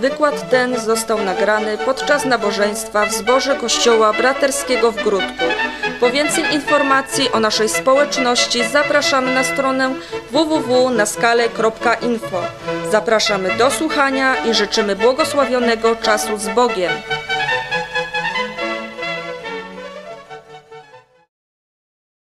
[0.00, 5.44] wykład ten został nagrany podczas nabożeństwa w zborze Kościoła Braterskiego w Grudku.
[6.00, 9.94] Po więcej informacji o naszej społeczności zapraszamy na stronę
[10.30, 12.42] www.naskale.info.
[12.90, 16.92] Zapraszamy do słuchania i życzymy błogosławionego czasu z Bogiem.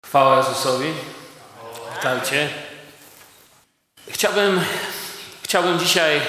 [0.05, 0.93] Chwała Jezusowi.
[1.95, 2.49] Witajcie.
[4.09, 4.61] Chciałbym,
[5.43, 6.21] chciałbym dzisiaj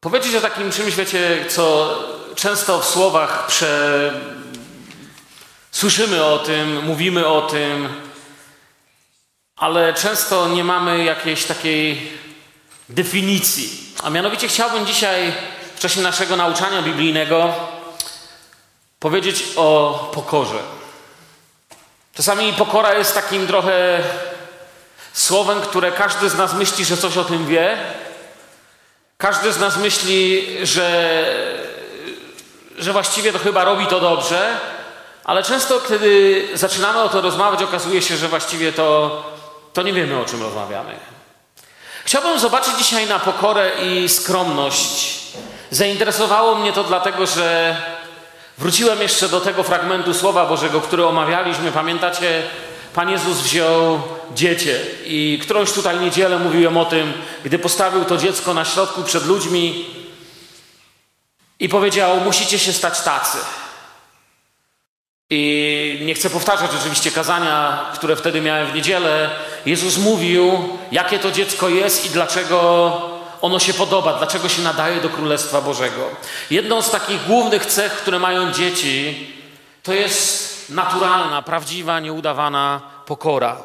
[0.00, 1.94] powiedzieć o takim czymś, wiecie, co
[2.34, 4.12] często w słowach prze...
[5.70, 7.88] słyszymy o tym, mówimy o tym,
[9.56, 12.12] ale często nie mamy jakiejś takiej
[12.88, 13.94] definicji.
[14.02, 15.32] A mianowicie chciałbym dzisiaj
[15.76, 17.54] w czasie naszego nauczania biblijnego
[19.00, 20.58] powiedzieć o pokorze.
[22.14, 24.02] Czasami pokora jest takim trochę
[25.12, 27.78] słowem, które każdy z nas myśli, że coś o tym wie.
[29.20, 31.24] Każdy z nas myśli, że,
[32.78, 34.56] że właściwie to chyba robi to dobrze,
[35.24, 39.22] ale często, kiedy zaczynamy o to rozmawiać, okazuje się, że właściwie to,
[39.72, 40.94] to nie wiemy, o czym rozmawiamy.
[42.04, 45.20] Chciałbym zobaczyć dzisiaj na pokorę i skromność.
[45.70, 47.76] Zainteresowało mnie to dlatego, że
[48.60, 51.72] Wróciłem jeszcze do tego fragmentu Słowa Bożego, który omawialiśmy.
[51.72, 52.42] Pamiętacie,
[52.94, 54.02] Pan Jezus wziął
[54.34, 57.12] dziecię i którąś tutaj niedzielę mówiłem o tym,
[57.44, 59.86] gdy postawił to dziecko na środku przed ludźmi
[61.60, 63.38] i powiedział: Musicie się stać tacy.
[65.32, 69.30] I nie chcę powtarzać oczywiście kazania, które wtedy miałem w niedzielę.
[69.66, 75.08] Jezus mówił, jakie to dziecko jest i dlaczego ono się podoba, dlaczego się nadaje do
[75.08, 76.10] Królestwa Bożego.
[76.50, 79.26] Jedną z takich głównych cech, które mają dzieci,
[79.82, 83.56] to jest naturalna, prawdziwa, nieudawana pokora.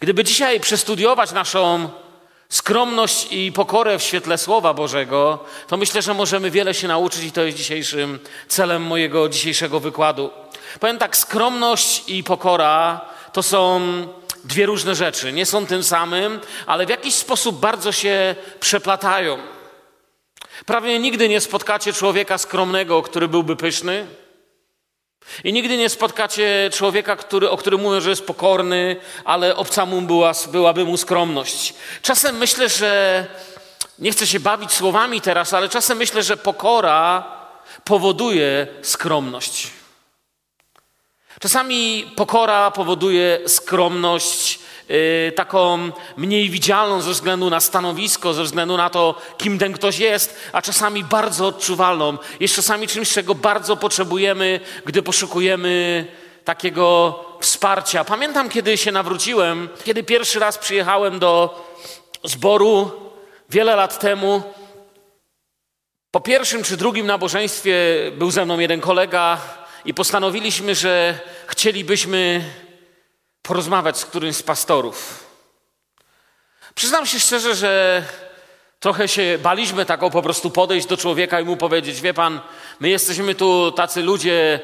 [0.00, 1.88] Gdyby dzisiaj przestudiować naszą
[2.48, 7.32] skromność i pokorę w świetle Słowa Bożego, to myślę, że możemy wiele się nauczyć i
[7.32, 8.18] to jest dzisiejszym
[8.48, 10.30] celem mojego dzisiejszego wykładu.
[10.80, 13.00] Powiem tak, skromność i pokora
[13.32, 13.80] to są
[14.44, 15.32] dwie różne rzeczy.
[15.32, 19.38] Nie są tym samym, ale w jakiś sposób bardzo się przeplatają.
[20.66, 24.06] Prawie nigdy nie spotkacie człowieka skromnego, który byłby pyszny.
[25.44, 30.02] I nigdy nie spotkacie człowieka, który, o którym mówią, że jest pokorny, ale obca mu
[30.02, 31.74] była, byłaby mu skromność.
[32.02, 33.26] Czasem myślę, że
[33.98, 37.24] nie chcę się bawić słowami teraz, ale czasem myślę, że pokora
[37.84, 39.70] powoduje skromność.
[41.40, 44.58] Czasami pokora powoduje skromność,
[45.34, 50.40] taką mniej widzialną ze względu na stanowisko, ze względu na to, kim ten ktoś jest,
[50.52, 52.18] a czasami bardzo odczuwalną.
[52.40, 56.06] Jest czasami czymś, czego bardzo potrzebujemy, gdy poszukujemy
[56.44, 58.04] takiego wsparcia.
[58.04, 61.64] Pamiętam, kiedy się nawróciłem, kiedy pierwszy raz przyjechałem do
[62.24, 62.90] zboru
[63.50, 64.42] wiele lat temu.
[66.10, 67.74] Po pierwszym czy drugim nabożeństwie
[68.18, 69.40] był ze mną jeden kolega,
[69.86, 72.44] i postanowiliśmy, że chcielibyśmy
[73.46, 75.24] porozmawiać z którymś z pastorów.
[76.74, 78.02] Przyznam się szczerze, że
[78.80, 82.40] trochę się baliśmy tak o po prostu podejść do człowieka i mu powiedzieć, wie pan,
[82.80, 84.60] my jesteśmy tu tacy ludzie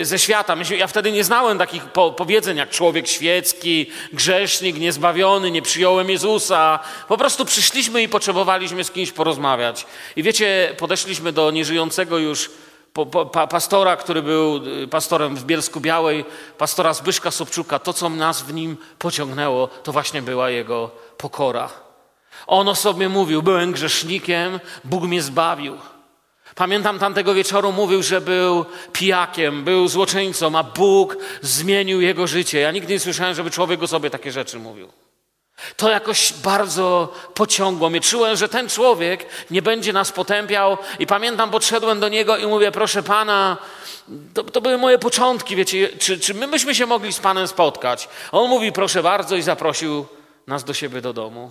[0.00, 0.56] y, ze świata.
[0.76, 1.82] Ja wtedy nie znałem takich
[2.16, 6.78] powiedzeń jak człowiek świecki, grzesznik, niezbawiony, nie przyjąłem Jezusa.
[7.08, 9.86] Po prostu przyszliśmy i potrzebowaliśmy z kimś porozmawiać.
[10.16, 12.50] I wiecie, podeszliśmy do nieżyjącego już
[12.92, 16.24] po, pa, pastora, który był y, pastorem w Bielsku Białej,
[16.58, 21.68] pastora Zbyszka Sobczuka, to co nas w nim pociągnęło, to właśnie była jego pokora.
[22.46, 25.78] On o sobie mówił, byłem grzesznikiem, Bóg mnie zbawił.
[26.54, 32.60] Pamiętam tamtego wieczoru mówił, że był pijakiem, był złoczyńcą, a Bóg zmienił jego życie.
[32.60, 34.88] Ja nigdy nie słyszałem, żeby człowiek o sobie takie rzeczy mówił.
[35.76, 38.00] To jakoś bardzo pociągło mnie.
[38.00, 42.72] Czułem, że ten człowiek nie będzie nas potępiał i pamiętam, podszedłem do niego i mówię,
[42.72, 43.56] proszę Pana,
[44.34, 48.08] to, to były moje początki, wiecie, czy, czy my byśmy się mogli z Panem spotkać?
[48.32, 50.06] On mówi, proszę bardzo i zaprosił
[50.46, 51.50] nas do siebie do domu.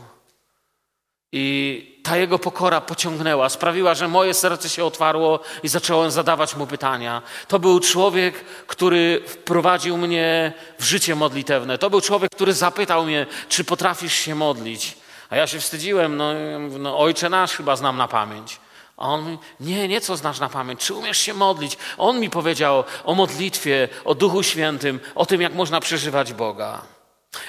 [1.31, 6.68] I ta jego pokora pociągnęła, sprawiła, że moje serce się otwarło i zacząłem zadawać mu
[6.68, 7.22] pytania.
[7.48, 11.78] To był człowiek, który wprowadził mnie w życie modlitewne.
[11.78, 14.98] To był człowiek, który zapytał mnie, czy potrafisz się modlić.
[15.30, 16.34] A ja się wstydziłem, no,
[16.80, 18.60] no ojcze nasz chyba znam na pamięć.
[18.98, 21.78] A on mówi, nie, nie co znasz na pamięć, czy umiesz się modlić?
[21.98, 26.81] On mi powiedział o modlitwie, o Duchu Świętym, o tym, jak można przeżywać Boga.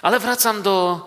[0.02, 1.00] Ale wracam do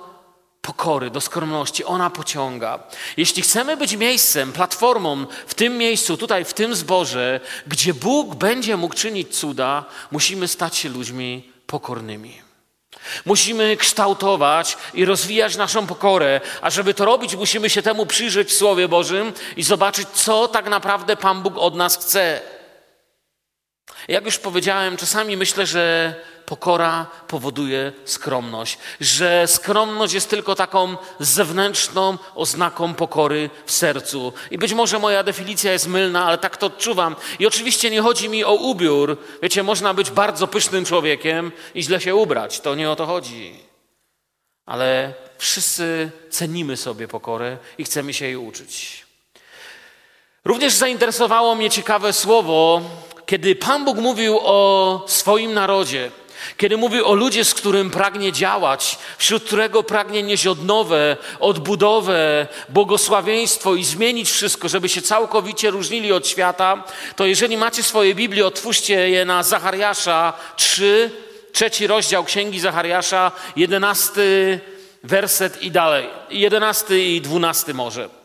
[0.73, 1.83] pokory, do skromności.
[1.83, 2.79] Ona pociąga.
[3.17, 8.77] Jeśli chcemy być miejscem, platformą w tym miejscu, tutaj w tym zborze, gdzie Bóg będzie
[8.77, 12.41] mógł czynić cuda, musimy stać się ludźmi pokornymi.
[13.25, 18.57] Musimy kształtować i rozwijać naszą pokorę, a żeby to robić, musimy się temu przyjrzeć w
[18.57, 22.41] Słowie Bożym i zobaczyć, co tak naprawdę Pan Bóg od nas chce.
[24.07, 26.15] Jak już powiedziałem, czasami myślę, że
[26.45, 34.33] pokora powoduje skromność, że skromność jest tylko taką zewnętrzną oznaką pokory w sercu.
[34.51, 37.15] I być może moja definicja jest mylna, ale tak to odczuwam.
[37.39, 39.17] I oczywiście nie chodzi mi o ubiór.
[39.41, 42.59] Wiecie, można być bardzo pysznym człowiekiem i źle się ubrać.
[42.59, 43.59] To nie o to chodzi.
[44.65, 49.02] Ale wszyscy cenimy sobie pokorę i chcemy się jej uczyć.
[50.45, 52.81] Również zainteresowało mnie ciekawe słowo,
[53.25, 56.11] kiedy Pan Bóg mówił o swoim narodzie,
[56.57, 63.75] kiedy mówił o ludzie, z którym pragnie działać, wśród którego pragnie nieść odnowę, odbudowę, błogosławieństwo
[63.75, 66.83] i zmienić wszystko, żeby się całkowicie różnili od świata,
[67.15, 71.11] to jeżeli macie swoje Biblię, otwórzcie je na Zachariasza 3,
[71.51, 74.59] trzeci rozdział Księgi Zachariasza, jedenasty
[75.03, 78.22] werset i dalej, jedenasty i dwunasty może.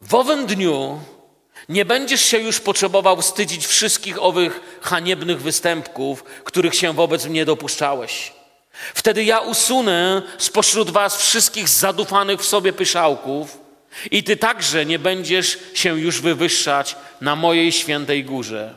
[0.00, 1.00] W owym dniu
[1.68, 8.32] nie będziesz się już potrzebował wstydzić wszystkich owych haniebnych występków, których się wobec mnie dopuszczałeś.
[8.94, 13.58] Wtedy ja usunę spośród was wszystkich zadufanych w sobie pyszałków
[14.10, 18.74] i ty także nie będziesz się już wywyższać na mojej świętej górze.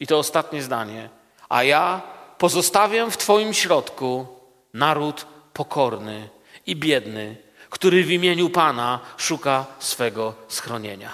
[0.00, 1.08] I to ostatnie zdanie.
[1.48, 2.02] A ja
[2.38, 4.26] pozostawię w twoim środku
[4.74, 6.28] naród pokorny
[6.66, 7.36] i biedny,
[7.80, 11.10] który w imieniu Pana szuka swego schronienia.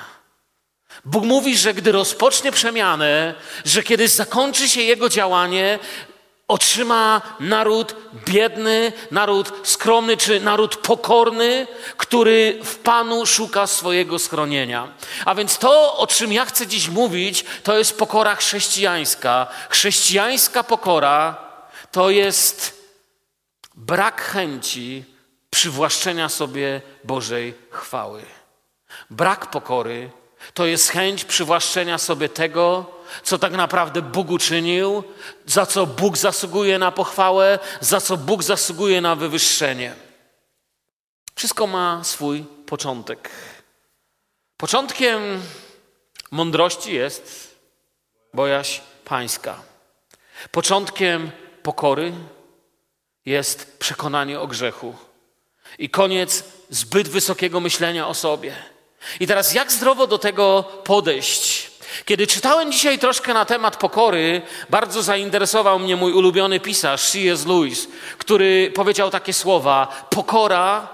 [1.05, 3.35] Bóg mówi, że gdy rozpocznie przemianę,
[3.65, 5.79] że kiedy zakończy się jego działanie,
[6.49, 11.67] otrzyma naród biedny, naród skromny czy naród pokorny,
[11.97, 14.89] który w Panu szuka swojego schronienia.
[15.25, 19.47] A więc to, o czym ja chcę dziś mówić, to jest pokora chrześcijańska.
[19.69, 21.37] Chrześcijańska pokora
[21.93, 22.83] to jest
[23.75, 25.16] brak chęci
[25.57, 28.23] przywłaszczenia sobie Bożej chwały.
[29.11, 30.11] Brak pokory
[30.55, 32.87] to jest chęć przywłaszczenia sobie tego,
[33.23, 35.05] co tak naprawdę Bóg uczynił,
[35.47, 39.95] za co Bóg zasługuje na pochwałę, za co Bóg zasługuje na wywyższenie.
[41.35, 43.31] Wszystko ma swój początek.
[44.57, 45.43] Początkiem
[46.31, 47.57] mądrości jest
[48.35, 49.63] bojaźń pańska.
[50.51, 51.31] Początkiem
[51.63, 52.13] pokory
[53.27, 55.06] jest przekonanie o grzechu.
[55.79, 58.55] I koniec zbyt wysokiego myślenia o sobie.
[59.21, 61.71] I teraz jak zdrowo do tego podejść?
[62.05, 67.47] Kiedy czytałem dzisiaj troszkę na temat pokory, bardzo zainteresował mnie mój ulubiony pisarz C.S.
[67.47, 67.89] Lewis,
[68.19, 70.89] który powiedział takie słowa: Pokora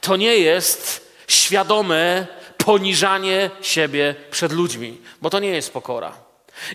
[0.00, 6.12] to nie jest świadome poniżanie siebie przed ludźmi, bo to nie jest pokora.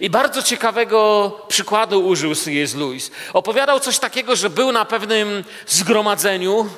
[0.02, 2.76] I bardzo ciekawego przykładu użył C.S.
[2.76, 3.12] Lewis.
[3.34, 6.70] Opowiadał coś takiego, że był na pewnym zgromadzeniu,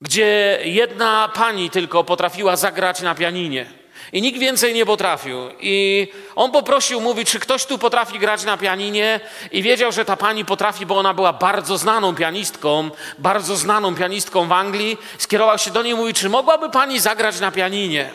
[0.00, 3.66] gdzie jedna pani tylko potrafiła zagrać na pianinie.
[4.12, 5.36] I nikt więcej nie potrafił.
[5.60, 9.20] I on poprosił, mówi, czy ktoś tu potrafi grać na pianinie?
[9.52, 14.48] I wiedział, że ta pani potrafi, bo ona była bardzo znaną pianistką, bardzo znaną pianistką
[14.48, 14.98] w Anglii.
[15.18, 18.10] Skierował się do niej mówi, czy mogłaby pani zagrać na pianinie?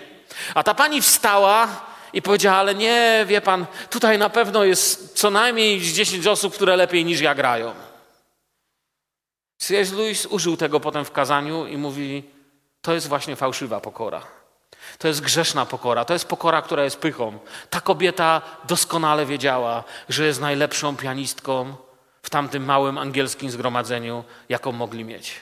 [0.56, 1.68] A ta pani wstała
[2.14, 6.76] i powiedziała, ale nie, wie pan, tutaj na pewno jest co najmniej 10 osób, które
[6.76, 7.85] lepiej niż ja grają.
[9.58, 9.92] C.S.
[9.92, 12.24] Lewis użył tego potem w kazaniu i mówi:
[12.82, 14.22] To jest właśnie fałszywa pokora.
[14.98, 17.40] To jest grzeszna pokora, to jest pokora, która jest pychą.
[17.70, 21.76] Ta kobieta doskonale wiedziała, że jest najlepszą pianistką
[22.24, 25.42] w tamtym małym angielskim zgromadzeniu, jaką mogli mieć.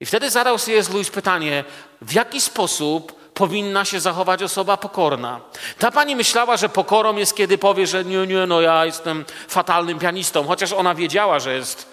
[0.00, 0.88] I wtedy zadał C.S.
[0.88, 1.64] Lewis pytanie,
[2.02, 5.40] w jaki sposób powinna się zachować osoba pokorna.
[5.78, 9.98] Ta pani myślała, że pokorą jest, kiedy powie, że nie, nie, no ja jestem fatalnym
[9.98, 11.88] pianistą, chociaż ona wiedziała, że jest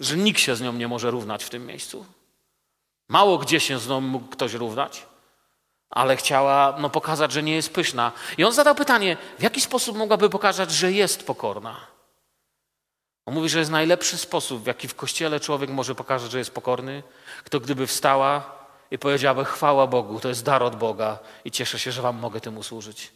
[0.00, 2.06] że nikt się z nią nie może równać w tym miejscu.
[3.08, 5.06] Mało gdzie się z nią mógł ktoś równać,
[5.90, 8.12] ale chciała no, pokazać, że nie jest pyszna.
[8.38, 11.76] I on zadał pytanie, w jaki sposób mogłaby pokazać, że jest pokorna?
[13.26, 16.54] On mówi, że jest najlepszy sposób, w jaki w kościele człowiek może pokazać, że jest
[16.54, 17.02] pokorny,
[17.44, 18.52] kto gdyby wstała
[18.90, 22.40] i powiedziałaby: Chwała Bogu, to jest dar od Boga i cieszę się, że Wam mogę
[22.40, 23.12] tym usłużyć.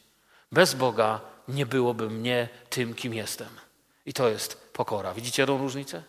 [0.53, 3.49] Bez Boga nie byłoby mnie tym, kim jestem.
[4.07, 5.15] I to jest pokora.
[5.15, 6.03] Widzicie tę różnicę?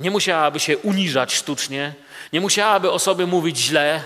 [0.00, 1.94] Nie musiałaby się uniżać sztucznie,
[2.32, 4.04] nie musiałaby o sobie mówić źle,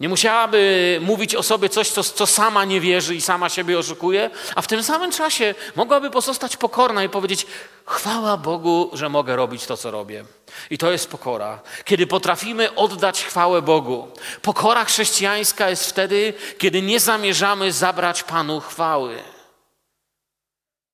[0.00, 4.30] nie musiałaby mówić o sobie coś, co, co, sama nie wierzy i sama siebie oszukuje,
[4.54, 7.46] a w tym samym czasie mogłaby pozostać pokorna i powiedzieć:
[7.84, 10.24] Chwała Bogu, że mogę robić to, co robię.
[10.70, 11.60] I to jest pokora.
[11.84, 14.08] Kiedy potrafimy oddać chwałę Bogu.
[14.42, 19.18] Pokora chrześcijańska jest wtedy, kiedy nie zamierzamy zabrać Panu chwały.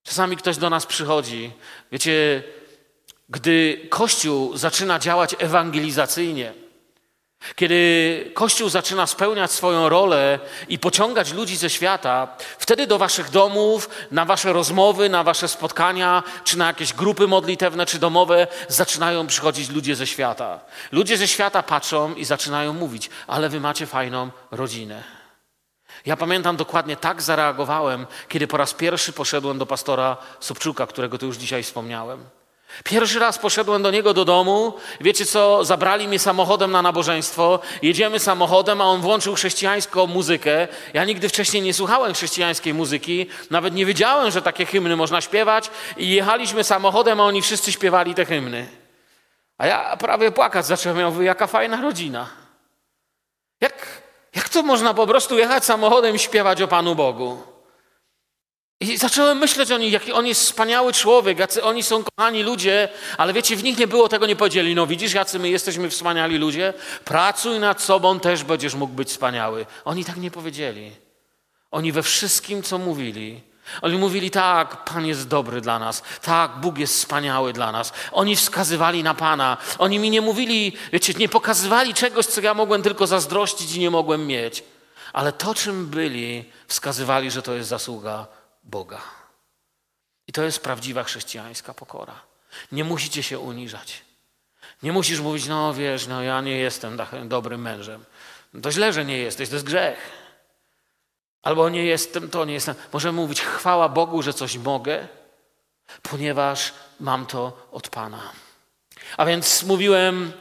[0.03, 1.53] Czasami ktoś do nas przychodzi.
[1.93, 2.43] Wiecie,
[3.29, 6.53] gdy Kościół zaczyna działać ewangelizacyjnie,
[7.57, 13.89] kiedy Kościół zaczyna spełniać swoją rolę i pociągać ludzi ze świata, wtedy do waszych domów,
[14.11, 19.71] na wasze rozmowy, na wasze spotkania, czy na jakieś grupy modlitewne, czy domowe, zaczynają przychodzić
[19.71, 20.61] ludzie ze świata.
[20.93, 25.05] Ludzie ze świata patrzą i zaczynają mówić, ale wy macie fajną rodzinę.
[26.07, 31.27] Ja pamiętam dokładnie tak zareagowałem, kiedy po raz pierwszy poszedłem do pastora Sobczuka, którego tu
[31.27, 32.38] już dzisiaj wspomniałem.
[32.85, 34.75] Pierwszy raz poszedłem do niego do domu.
[35.01, 35.65] Wiecie co?
[35.65, 37.61] Zabrali mnie samochodem na nabożeństwo.
[37.83, 40.69] Jedziemy samochodem, a on włączył chrześcijańską muzykę.
[40.95, 43.27] Ja nigdy wcześniej nie słuchałem chrześcijańskiej muzyki.
[43.51, 45.71] Nawet nie wiedziałem, że takie hymny można śpiewać.
[45.97, 48.69] I jechaliśmy samochodem, a oni wszyscy śpiewali te hymny.
[49.59, 50.99] A ja prawie płakać zacząłem.
[50.99, 52.29] Ja mówię, jaka fajna rodzina.
[53.61, 54.03] Jak,
[54.35, 57.58] jak to można po prostu jechać samochodem i śpiewać o Panu Bogu?
[58.81, 62.89] I zacząłem myśleć o nich, jaki on jest wspaniały człowiek, jacy oni są kochani ludzie,
[63.17, 66.39] ale wiecie, w nich nie było tego, nie powiedzieli, no widzisz, jacy my jesteśmy wspaniali
[66.39, 69.67] ludzie, pracuj nad sobą, też będziesz mógł być wspaniały.
[69.85, 70.93] Oni tak nie powiedzieli.
[71.71, 73.41] Oni we wszystkim, co mówili,
[73.83, 77.93] oni mówili, tak, Pan jest dobry dla nas, tak, Bóg jest wspaniały dla nas.
[78.13, 79.57] Oni wskazywali na Pana.
[79.79, 83.91] Oni mi nie mówili, wiecie, nie pokazywali czegoś, co ja mogłem tylko zazdrościć i nie
[83.91, 84.65] mogłem mieć.
[85.13, 88.38] Ale to, czym byli, wskazywali, że to jest zasługa
[88.69, 89.01] Boga.
[90.27, 92.21] I to jest prawdziwa chrześcijańska pokora.
[92.73, 94.03] Nie musicie się uniżać.
[94.83, 98.05] Nie musisz mówić, no wiesz, no ja nie jestem dobrym mężem.
[98.63, 100.11] To źle, że nie jesteś, to jest grzech.
[101.43, 102.75] Albo nie jestem to, nie jestem.
[102.93, 105.09] Możemy mówić, chwała Bogu, że coś mogę,
[106.03, 108.33] ponieważ mam to od Pana.
[109.17, 110.33] A więc mówiłem,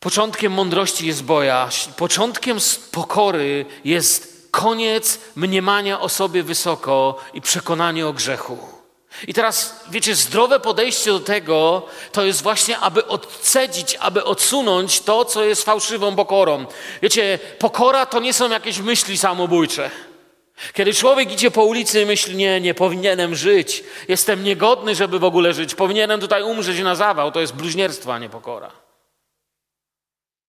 [0.00, 2.58] początkiem mądrości jest boja, początkiem
[2.92, 8.58] pokory jest koniec mniemania o sobie wysoko i przekonanie o grzechu.
[9.26, 15.24] I teraz, wiecie, zdrowe podejście do tego to jest właśnie, aby odcedzić, aby odsunąć to,
[15.24, 16.66] co jest fałszywą pokorą.
[17.02, 19.90] Wiecie, pokora to nie są jakieś myśli samobójcze.
[20.72, 25.24] Kiedy człowiek idzie po ulicy i myśli, nie, nie powinienem żyć, jestem niegodny, żeby w
[25.24, 28.70] ogóle żyć, powinienem tutaj umrzeć na zawał, to jest bluźnierstwo, a nie pokora.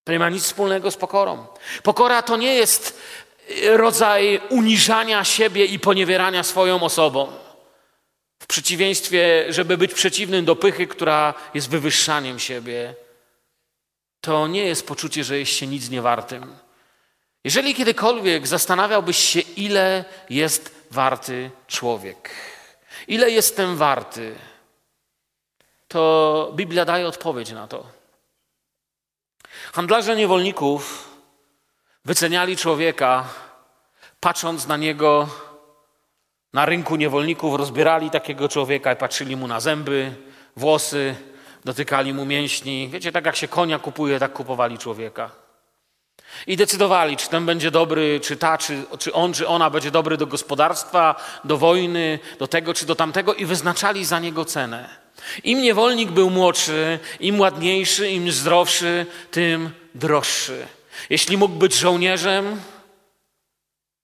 [0.03, 1.47] To nie ma nic wspólnego z pokorą.
[1.83, 2.99] Pokora to nie jest
[3.71, 7.31] rodzaj uniżania siebie i poniewierania swoją osobą.
[8.39, 12.95] W przeciwieństwie, żeby być przeciwnym do pychy, która jest wywyższaniem siebie,
[14.21, 16.55] to nie jest poczucie, że jest się nic niewartym.
[17.43, 22.29] Jeżeli kiedykolwiek zastanawiałbyś się, ile jest warty człowiek,
[23.07, 24.35] ile jestem warty,
[25.87, 27.85] to Biblia daje odpowiedź na to.
[29.73, 31.08] Handlarze niewolników
[32.05, 33.27] Wyceniali człowieka,
[34.19, 35.29] patrząc na niego
[36.53, 40.15] na rynku niewolników, rozbierali takiego człowieka i patrzyli mu na zęby,
[40.55, 41.15] włosy,
[41.65, 42.89] dotykali mu mięśni.
[42.89, 45.31] Wiecie, tak jak się konia kupuje, tak kupowali człowieka.
[46.47, 50.17] I decydowali, czy ten będzie dobry, czy ta, czy, czy on, czy ona będzie dobry
[50.17, 54.89] do gospodarstwa, do wojny, do tego, czy do tamtego, i wyznaczali za niego cenę.
[55.43, 60.67] Im niewolnik był młodszy, im ładniejszy, im zdrowszy, tym droższy.
[61.09, 62.61] Jeśli mógł być żołnierzem,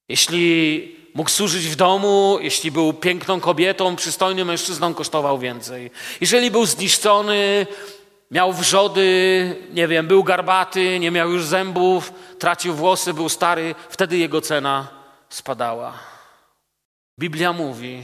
[0.09, 5.91] jeśli mógł służyć w domu, jeśli był piękną kobietą, przystojnym mężczyzną, kosztował więcej.
[6.21, 7.67] Jeżeli był zniszczony,
[8.31, 14.17] miał wrzody, nie wiem, był garbaty, nie miał już zębów, tracił włosy, był stary, wtedy
[14.17, 14.87] jego cena
[15.29, 15.93] spadała.
[17.19, 18.03] Biblia mówi,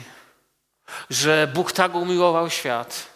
[1.09, 3.10] że Bóg tak umiłował świat,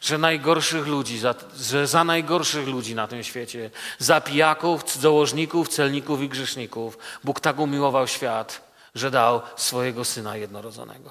[0.00, 6.22] że najgorszych ludzi, za, że za najgorszych ludzi na tym świecie, za pijaków, cudzołożników, celników
[6.22, 11.10] i grzeszników, Bóg tak umiłował świat, że dał swojego Syna jednorodzonego.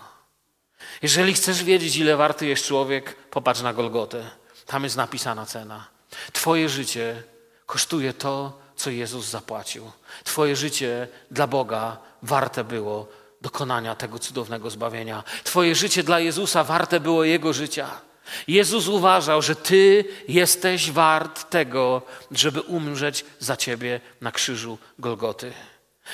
[1.01, 4.29] Jeżeli chcesz wiedzieć, ile warty jest człowiek, popatrz na Golgotę.
[4.65, 5.87] Tam jest napisana cena.
[6.33, 7.23] Twoje życie
[7.65, 9.91] kosztuje to, co Jezus zapłacił.
[10.23, 13.07] Twoje życie dla Boga warte było
[13.41, 15.23] dokonania tego cudownego zbawienia.
[15.43, 18.01] Twoje życie dla Jezusa warte było Jego życia.
[18.47, 22.01] Jezus uważał, że Ty jesteś wart tego,
[22.31, 25.53] żeby umrzeć za Ciebie na krzyżu Golgoty.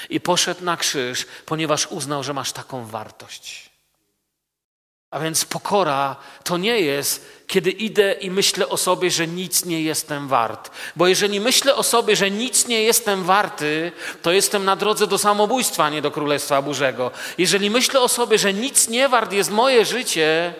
[0.09, 3.69] I poszedł na krzyż, ponieważ uznał, że masz taką wartość.
[5.11, 9.81] A więc pokora to nie jest, kiedy idę i myślę o sobie, że nic nie
[9.81, 10.71] jestem wart.
[10.95, 15.17] Bo jeżeli myślę o sobie, że nic nie jestem warty, to jestem na drodze do
[15.17, 17.11] samobójstwa, nie do Królestwa Bożego.
[17.37, 20.53] Jeżeli myślę o sobie, że nic nie wart jest moje życie,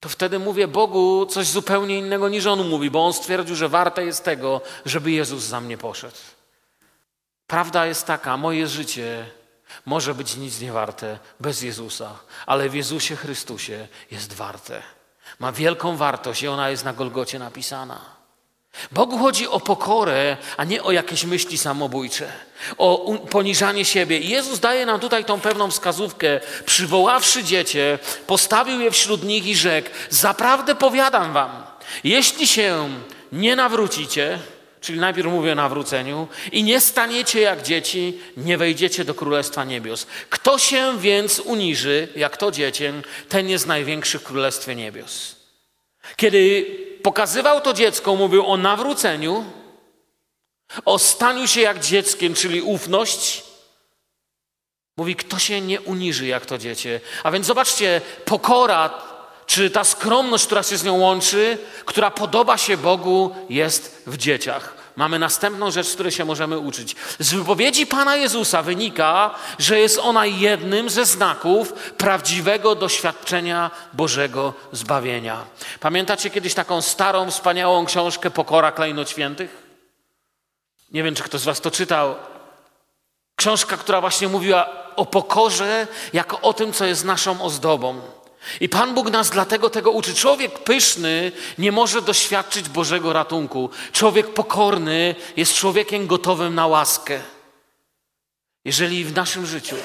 [0.00, 4.04] to wtedy mówię Bogu coś zupełnie innego niż On mówi, bo On stwierdził, że warte
[4.04, 6.16] jest tego, żeby Jezus za mnie poszedł.
[7.46, 9.26] Prawda jest taka, moje życie
[9.86, 14.82] może być nic nie warte bez Jezusa, ale w Jezusie Chrystusie jest warte.
[15.38, 18.15] Ma wielką wartość i ona jest na Golgocie napisana.
[18.92, 22.28] Bogu chodzi o pokorę, a nie o jakieś myśli samobójcze,
[22.78, 24.18] o poniżanie siebie.
[24.18, 26.40] I Jezus daje nam tutaj tą pewną wskazówkę.
[26.66, 31.50] Przywoławszy dziecię, postawił je wśród nich i rzekł: Zaprawdę powiadam wam,
[32.04, 32.88] jeśli się
[33.32, 34.38] nie nawrócicie,
[34.80, 40.06] czyli najpierw mówię o nawróceniu, i nie staniecie jak dzieci, nie wejdziecie do Królestwa Niebios.
[40.30, 42.92] Kto się więc uniży, jak to dziecię,
[43.28, 45.36] ten jest największy w Królestwie Niebios.
[46.16, 46.66] Kiedy
[47.02, 49.44] pokazywał to dziecko, mówił o nawróceniu,
[50.84, 53.44] o staniu się jak dzieckiem, czyli ufność.
[54.96, 57.00] Mówi, kto się nie uniży jak to dziecię.
[57.22, 59.02] A więc zobaczcie, pokora,
[59.46, 64.75] czy ta skromność, która się z nią łączy, która podoba się Bogu, jest w dzieciach.
[64.96, 66.96] Mamy następną rzecz, z której się możemy uczyć.
[67.18, 75.44] Z wypowiedzi Pana Jezusa wynika, że jest ona jednym ze znaków prawdziwego doświadczenia Bożego zbawienia.
[75.80, 79.62] Pamiętacie kiedyś taką starą, wspaniałą książkę Pokora Klejnot Świętych?
[80.92, 82.14] Nie wiem, czy ktoś z Was to czytał.
[83.36, 88.00] Książka, która właśnie mówiła o pokorze jako o tym, co jest naszą ozdobą.
[88.60, 90.14] I Pan Bóg nas dlatego tego uczy.
[90.14, 93.70] Człowiek pyszny nie może doświadczyć Bożego ratunku.
[93.92, 97.20] Człowiek pokorny jest człowiekiem gotowym na łaskę.
[98.64, 99.76] Jeżeli w naszym życiu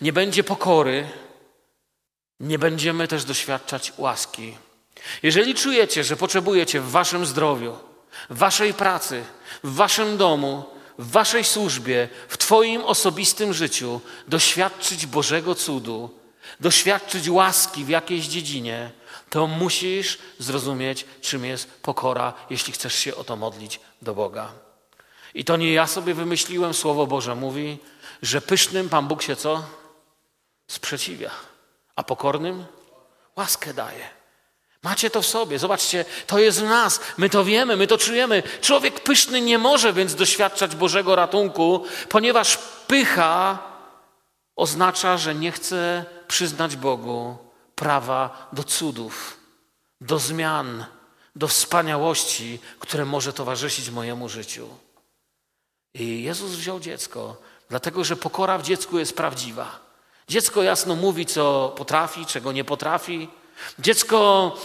[0.00, 1.08] nie będzie pokory,
[2.40, 4.54] nie będziemy też doświadczać łaski.
[5.22, 7.76] Jeżeli czujecie, że potrzebujecie w waszym zdrowiu,
[8.30, 9.24] w waszej pracy,
[9.64, 10.64] w waszym domu,
[10.98, 16.17] w waszej służbie, w Twoim osobistym życiu doświadczyć Bożego cudu,
[16.60, 18.90] doświadczyć łaski w jakiejś dziedzinie,
[19.30, 24.52] to musisz zrozumieć, czym jest pokora, jeśli chcesz się o to modlić do Boga.
[25.34, 27.78] I to nie ja sobie wymyśliłem, Słowo Boże mówi,
[28.22, 29.62] że pysznym Pan Bóg się co?
[30.68, 31.30] Sprzeciwia,
[31.96, 32.64] a pokornym
[33.36, 34.18] łaskę daje.
[34.82, 38.42] Macie to w sobie, zobaczcie, to jest w nas, my to wiemy, my to czujemy.
[38.60, 43.58] Człowiek pyszny nie może więc doświadczać Bożego ratunku, ponieważ pycha
[44.56, 47.36] oznacza, że nie chce przyznać Bogu
[47.74, 49.36] prawa do cudów,
[50.00, 50.84] do zmian,
[51.36, 54.68] do wspaniałości, które może towarzyszyć mojemu życiu.
[55.94, 57.36] I Jezus wziął dziecko,
[57.68, 59.80] dlatego że pokora w dziecku jest prawdziwa.
[60.28, 63.28] Dziecko jasno mówi, co potrafi, czego nie potrafi.
[63.78, 64.56] Dziecko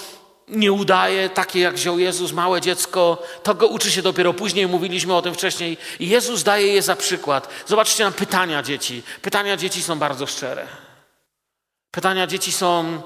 [0.47, 5.15] nie udaje, takie jak wziął Jezus, małe dziecko, to go uczy się dopiero później, mówiliśmy
[5.15, 5.77] o tym wcześniej.
[5.99, 7.49] I Jezus daje je za przykład.
[7.65, 9.03] Zobaczcie na pytania dzieci.
[9.21, 10.67] Pytania dzieci są bardzo szczere.
[11.93, 13.01] Pytania dzieci są,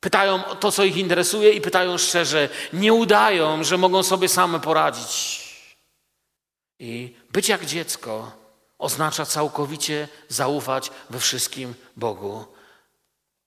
[0.00, 2.48] pytają to, co ich interesuje i pytają szczerze.
[2.72, 5.40] Nie udają, że mogą sobie same poradzić.
[6.78, 8.32] I być jak dziecko
[8.78, 12.44] oznacza całkowicie zaufać we wszystkim Bogu.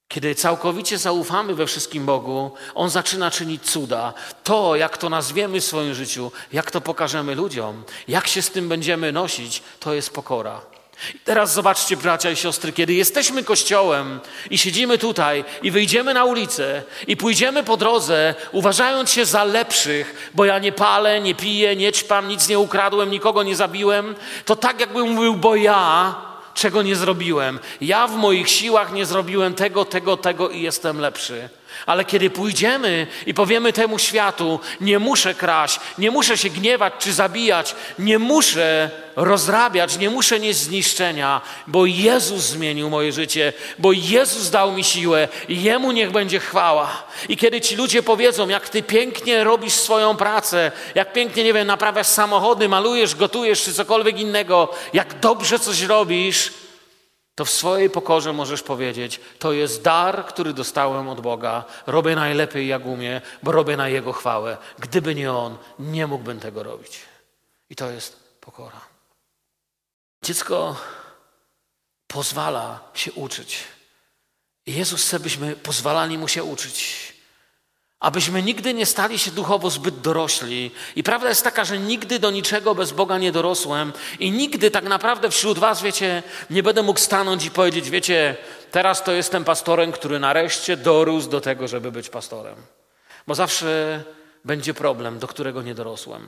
[0.08, 4.14] Kiedy całkowicie zaufamy we wszystkim Bogu, On zaczyna czynić cuda.
[4.44, 8.70] To, jak to nazwiemy w swoim życiu, jak to pokażemy ludziom, jak się z tym
[8.70, 10.73] będziemy nosić, to jest pokora.
[11.16, 16.26] I teraz zobaczcie, bracia i siostry, kiedy jesteśmy kościołem i siedzimy tutaj i wyjdziemy na
[16.26, 21.76] ulicę i pójdziemy po drodze, uważając się za lepszych, bo ja nie palę, nie piję,
[21.76, 26.16] nie ćpam, nic nie ukradłem, nikogo nie zabiłem, to tak jakbym mówił, bo ja
[26.54, 27.60] czego nie zrobiłem.
[27.82, 31.50] Ja w moich siłach nie zrobiłem tego, tego, tego i jestem lepszy.
[31.86, 37.14] Ale kiedy pójdziemy i powiemy temu światu, nie muszę kraść, nie muszę się gniewać czy
[37.14, 44.50] zabijać, nie muszę rozrabiać, nie muszę nieść zniszczenia, bo Jezus zmienił moje życie, bo Jezus
[44.50, 47.04] dał mi siłę Jemu niech będzie chwała.
[47.30, 51.68] I kiedy ci ludzie powiedzą, jak ty pięknie robisz swoją pracę, jak pięknie, nie wiem,
[51.68, 56.63] naprawiasz samochody, malujesz, gotujesz czy cokolwiek innego, jak dobrze coś robisz,
[57.36, 61.66] to w swojej pokorze możesz powiedzieć: To jest dar, który dostałem od Boga.
[61.88, 64.58] Robię najlepiej, jak umiem, bo robię na Jego chwałę.
[64.80, 67.00] Gdyby nie On, nie mógłbym tego robić.
[67.70, 68.82] I to jest pokora.
[70.24, 70.76] Dziecko
[72.08, 73.64] pozwala się uczyć.
[74.66, 77.13] Jezus chce, byśmy pozwalali mu się uczyć.
[78.04, 80.72] Abyśmy nigdy nie stali się duchowo zbyt dorośli.
[80.96, 84.84] I prawda jest taka, że nigdy do niczego bez Boga nie dorosłem i nigdy tak
[84.84, 88.36] naprawdę wśród Was, wiecie, nie będę mógł stanąć i powiedzieć, wiecie,
[88.72, 92.56] teraz to jestem pastorem, który nareszcie dorósł do tego, żeby być pastorem.
[93.28, 94.04] Bo zawsze
[94.46, 96.28] będzie problem, do którego nie dorosłem.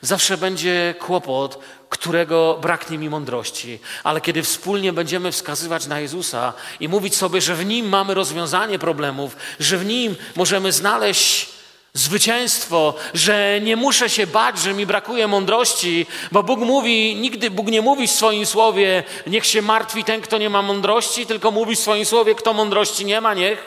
[0.00, 6.88] Zawsze będzie kłopot, którego braknie mi mądrości, ale kiedy wspólnie będziemy wskazywać na Jezusa i
[6.88, 11.48] mówić sobie, że w Nim mamy rozwiązanie problemów, że w Nim możemy znaleźć
[11.94, 17.66] Zwycięstwo, że nie muszę się bać, że mi brakuje mądrości, bo Bóg mówi, nigdy Bóg
[17.66, 21.76] nie mówi w swoim słowie, niech się martwi ten, kto nie ma mądrości, tylko mówi
[21.76, 23.64] w swoim słowie, kto mądrości nie ma, niech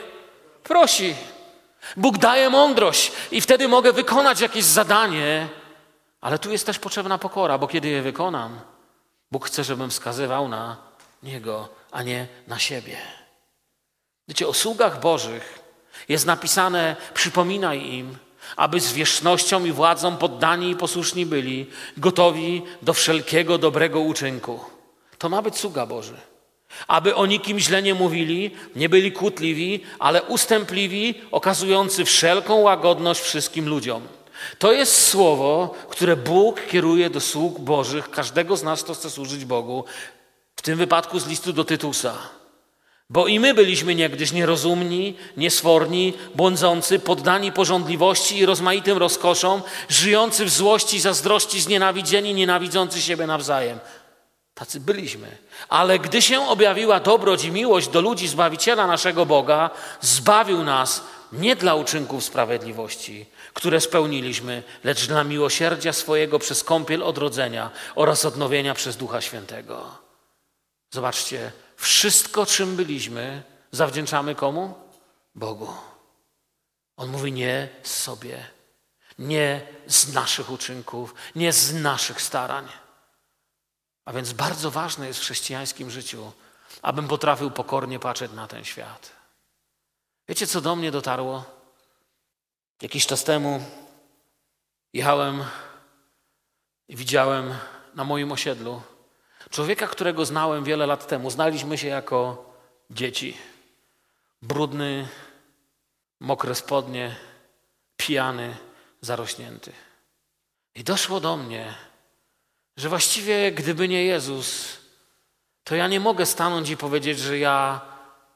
[0.63, 1.15] prosi.
[1.97, 5.47] Bóg daje mądrość i wtedy mogę wykonać jakieś zadanie,
[6.23, 8.59] ale tu jest też potrzebna pokora, bo kiedy je wykonam,
[9.31, 10.77] Bóg chce, żebym wskazywał na
[11.23, 12.97] Niego, a nie na siebie.
[14.27, 15.59] Wiecie, o sługach Bożych
[16.09, 18.17] jest napisane: przypominaj im,
[18.55, 24.59] aby z wierzchnością i władzą poddani i posłuszni byli, gotowi do wszelkiego dobrego uczynku.
[25.17, 26.17] To ma być sługa Boży.
[26.87, 33.69] Aby o nikim źle nie mówili, nie byli kłótliwi, ale ustępliwi, okazujący wszelką łagodność wszystkim
[33.69, 34.07] ludziom.
[34.59, 39.45] To jest słowo, które Bóg kieruje do sług Bożych, każdego z nas, kto chce służyć
[39.45, 39.83] Bogu,
[40.55, 42.17] w tym wypadku z listu do Tytusa.
[43.09, 50.49] Bo i my byliśmy niegdyś nierozumni, niesforni, błądzący, poddani porządliwości i rozmaitym rozkoszom, żyjący w
[50.49, 53.79] złości, zazdrości, znienawidzeni, nienawidzący siebie nawzajem.
[54.53, 55.37] Tacy byliśmy.
[55.69, 59.69] Ale gdy się objawiła dobroć i miłość do ludzi Zbawiciela naszego Boga,
[60.01, 67.71] zbawił nas nie dla uczynków sprawiedliwości, które spełniliśmy, lecz dla miłosierdzia swojego przez kąpiel odrodzenia
[67.95, 69.97] oraz odnowienia przez Ducha Świętego.
[70.91, 74.73] Zobaczcie, wszystko, czym byliśmy, zawdzięczamy komu?
[75.35, 75.73] Bogu.
[76.97, 78.47] On mówi nie sobie,
[79.19, 82.67] nie z naszych uczynków, nie z naszych starań.
[84.05, 86.31] A więc bardzo ważne jest w chrześcijańskim życiu,
[86.81, 89.11] abym potrafił pokornie patrzeć na ten świat.
[90.27, 91.62] Wiecie, co do mnie dotarło?
[92.83, 93.63] Jakiś czas temu
[94.93, 95.43] jechałem
[96.87, 97.55] i widziałem
[97.95, 98.81] na moim osiedlu
[99.49, 101.29] człowieka, którego znałem wiele lat temu.
[101.29, 102.45] Znaliśmy się jako
[102.89, 103.37] dzieci.
[104.41, 105.07] Brudny,
[106.19, 107.15] mokre spodnie,
[107.97, 108.55] pijany,
[109.01, 109.71] zarośnięty.
[110.75, 111.73] I doszło do mnie,
[112.77, 114.77] że właściwie gdyby nie Jezus,
[115.63, 117.81] to ja nie mogę stanąć i powiedzieć, że ja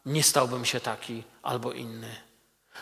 [0.05, 2.26] nie stałbym się taki albo inny.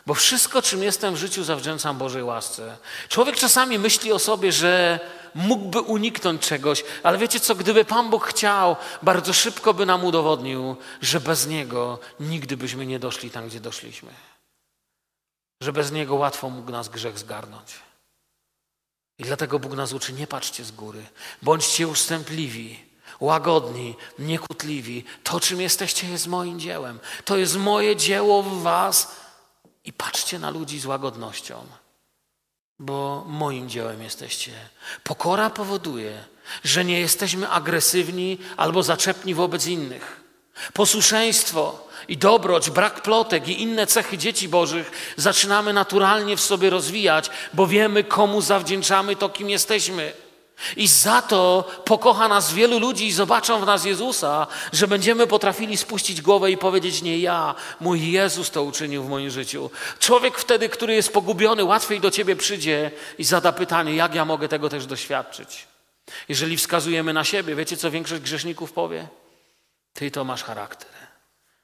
[0.05, 2.77] Bo wszystko, czym jestem w życiu, zawdzięczam Bożej łasce.
[3.09, 4.99] Człowiek czasami myśli o sobie, że
[5.35, 10.75] mógłby uniknąć czegoś, ale wiecie co, gdyby Pan Bóg chciał, bardzo szybko by nam udowodnił,
[11.01, 14.11] że bez Niego nigdy byśmy nie doszli tam, gdzie doszliśmy.
[15.61, 17.73] Że bez Niego łatwo mógł nas grzech zgarnąć.
[19.19, 21.05] I dlatego Bóg nas uczy, nie patrzcie z góry,
[21.41, 22.79] bądźcie ustępliwi,
[23.19, 25.03] łagodni, niekutliwi.
[25.23, 26.99] To, czym jesteście, jest moim dziełem.
[27.25, 29.15] To jest moje dzieło w was
[29.85, 31.65] i patrzcie na ludzi z łagodnością,
[32.79, 34.51] bo moim dziełem jesteście.
[35.03, 36.23] Pokora powoduje,
[36.63, 40.21] że nie jesteśmy agresywni albo zaczepni wobec innych.
[40.73, 47.29] Posłuszeństwo i dobroć, brak plotek i inne cechy dzieci Bożych zaczynamy naturalnie w sobie rozwijać,
[47.53, 50.13] bo wiemy, komu zawdzięczamy to, kim jesteśmy.
[50.75, 55.77] I za to pokocha nas wielu ludzi i zobaczą w nas Jezusa, że będziemy potrafili
[55.77, 59.69] spuścić głowę i powiedzieć: Nie ja, mój Jezus to uczynił w moim życiu.
[59.99, 64.47] Człowiek wtedy, który jest pogubiony, łatwiej do ciebie przyjdzie i zada pytanie: Jak ja mogę
[64.47, 65.67] tego też doświadczyć?
[66.29, 69.07] Jeżeli wskazujemy na siebie, wiecie co większość grzeszników powie?
[69.93, 70.91] Ty to masz charakter.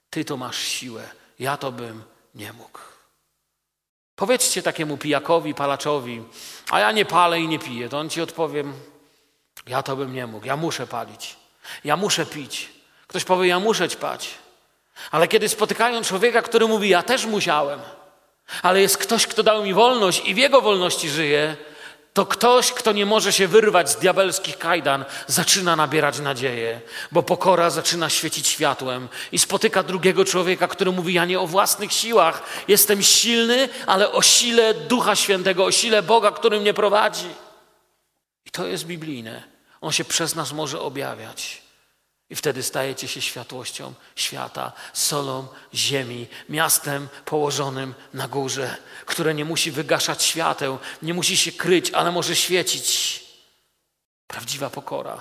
[0.09, 2.03] Ty to masz siłę, ja to bym
[2.35, 2.90] nie mógł.
[4.15, 6.23] Powiedzcie takiemu pijakowi, palaczowi,
[6.71, 8.63] a ja nie palę i nie piję, to on ci odpowie,
[9.67, 11.35] ja to bym nie mógł, ja muszę palić,
[11.83, 12.69] ja muszę pić.
[13.07, 14.29] Ktoś powie, ja muszę ćpać.
[15.11, 17.79] Ale kiedy spotykają człowieka, który mówi, ja też musiałem,
[18.61, 21.57] ale jest ktoś, kto dał mi wolność i w jego wolności żyje,
[22.13, 27.69] to ktoś, kto nie może się wyrwać z diabelskich kajdan, zaczyna nabierać nadzieję, bo pokora
[27.69, 33.03] zaczyna świecić światłem i spotyka drugiego człowieka, który mówi: Ja nie o własnych siłach, jestem
[33.03, 37.29] silny, ale o sile Ducha Świętego, o sile Boga, który mnie prowadzi.
[38.45, 39.43] I to jest biblijne.
[39.81, 41.60] On się przez nas może objawiać.
[42.31, 49.71] I wtedy stajecie się światłością świata, solą ziemi, miastem położonym na górze, które nie musi
[49.71, 53.23] wygaszać świateł, nie musi się kryć, ale może świecić.
[54.27, 55.19] Prawdziwa pokora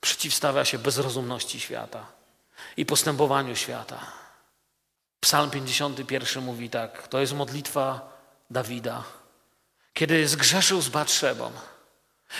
[0.00, 2.06] przeciwstawia się bezrozumności świata
[2.76, 4.06] i postępowaniu świata.
[5.20, 8.12] Psalm 51 mówi tak: to jest modlitwa
[8.50, 9.04] Dawida,
[9.94, 11.52] kiedy zgrzeszył z Batrzebą.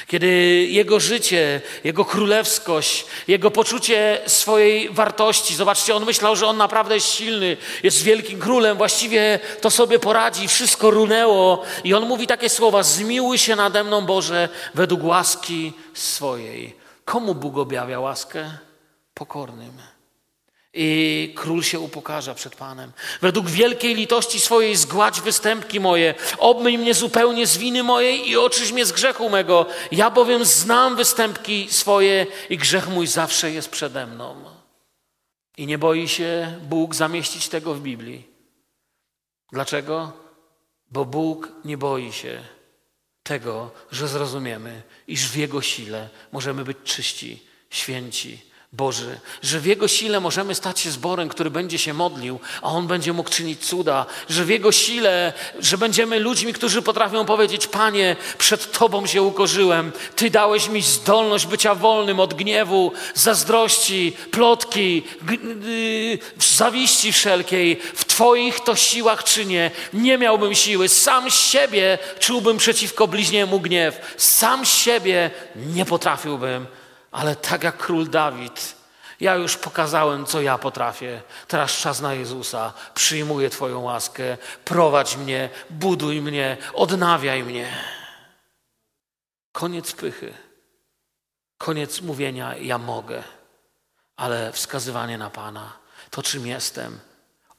[0.07, 0.29] Kiedy
[0.70, 7.07] jego życie, jego królewskość, jego poczucie swojej wartości, zobaczcie, on myślał, że on naprawdę jest
[7.07, 11.62] silny, jest wielkim królem, właściwie to sobie poradzi, wszystko runęło.
[11.85, 16.77] I on mówi takie słowa: Zmiłuj się nade mną, Boże, według łaski swojej.
[17.05, 18.51] Komu Bóg objawia łaskę?
[19.14, 19.98] Pokornym.
[20.81, 22.93] I król się upokarza przed Panem.
[23.21, 28.73] Według wielkiej litości swojej zgładź występki moje, obmyj mnie zupełnie z winy mojej i oczyś
[28.73, 29.67] mnie z grzechu mego.
[29.93, 34.45] Ja bowiem znam występki swoje i grzech mój zawsze jest przede mną.
[35.57, 38.27] I nie boi się Bóg zamieścić tego w Biblii.
[39.53, 40.12] Dlaczego?
[40.91, 42.43] Bo Bóg nie boi się
[43.23, 48.48] tego, że zrozumiemy, iż w Jego sile możemy być czyści, święci,
[48.79, 52.87] Boży, że w Jego sile możemy stać się zborem, który będzie się modlił, a On
[52.87, 58.17] będzie mógł czynić cuda, że w Jego sile, że będziemy ludźmi, którzy potrafią powiedzieć: Panie,
[58.38, 65.03] przed Tobą się ukorzyłem, Ty dałeś mi zdolność bycia wolnym od gniewu, zazdrości, plotki,
[65.67, 67.81] yy, zawiści wszelkiej.
[67.95, 74.64] W Twoich to siłach czynię, nie miałbym siły, sam siebie czułbym przeciwko bliźniemu gniew, sam
[74.64, 76.78] siebie nie potrafiłbym
[77.12, 78.79] ale tak jak król Dawid,
[79.21, 81.23] ja już pokazałem, co ja potrafię.
[81.49, 82.73] Teraz czas na Jezusa.
[82.94, 84.37] Przyjmuję Twoją łaskę.
[84.64, 87.77] Prowadź mnie, buduj mnie, odnawiaj mnie.
[89.53, 90.35] Koniec pychy.
[91.59, 93.23] Koniec mówienia, ja mogę,
[94.16, 95.73] ale wskazywanie na Pana,
[96.11, 96.99] to czym jestem,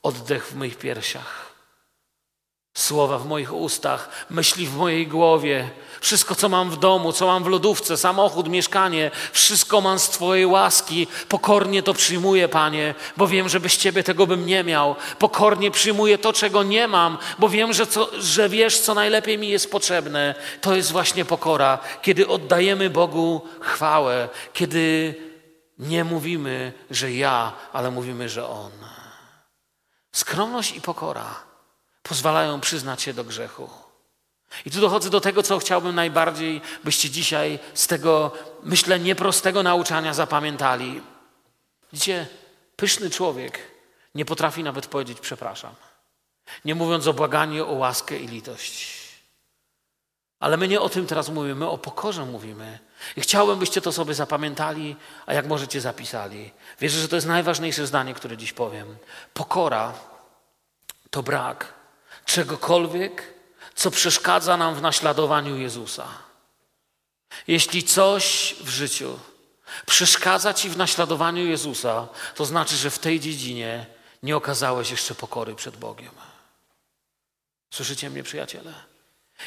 [0.04, 1.49] oddech w moich piersiach.
[2.80, 5.70] Słowa w moich ustach, myśli w mojej głowie,
[6.02, 10.46] wszystko, co mam w domu, co mam w lodówce, samochód, mieszkanie, wszystko mam z Twojej
[10.46, 11.08] łaski.
[11.30, 14.96] Pokornie to przyjmuję, Panie, bo wiem, że bez Ciebie tego bym nie miał.
[15.20, 19.50] Pokornie przyjmuję to, czego nie mam, bo wiem, że, co, że wiesz, co najlepiej mi
[19.50, 20.36] jest potrzebne.
[20.62, 25.16] To jest właśnie pokora, kiedy oddajemy Bogu chwałę, kiedy
[25.80, 28.72] nie mówimy, że ja, ale mówimy, że On.
[30.12, 31.49] Skromność i pokora
[32.04, 33.70] pozwalają przyznać się do grzechu.
[34.66, 38.32] I tu dochodzę do tego, co chciałbym najbardziej, byście dzisiaj z tego,
[38.64, 41.02] myślę, nieprostego nauczania zapamiętali.
[41.94, 42.28] Widzicie,
[42.76, 43.60] pyszny człowiek
[44.16, 45.76] nie potrafi nawet powiedzieć przepraszam,
[46.66, 49.00] nie mówiąc o błaganiu o łaskę i litość.
[50.40, 52.80] Ale my nie o tym teraz mówimy, my o pokorze mówimy.
[53.16, 56.52] I chciałbym, byście to sobie zapamiętali, a jak możecie zapisali.
[56.80, 58.98] Wierzę, że to jest najważniejsze zdanie, które dziś powiem.
[59.34, 59.94] Pokora
[61.10, 61.79] to brak
[62.30, 63.34] czegokolwiek,
[63.76, 66.08] co przeszkadza nam w naśladowaniu Jezusa.
[67.48, 69.20] Jeśli coś w życiu
[69.86, 73.86] przeszkadza ci w naśladowaniu Jezusa, to znaczy, że w tej dziedzinie
[74.24, 76.12] nie okazałeś jeszcze pokory przed Bogiem.
[77.74, 78.74] Słyszycie mnie, przyjaciele?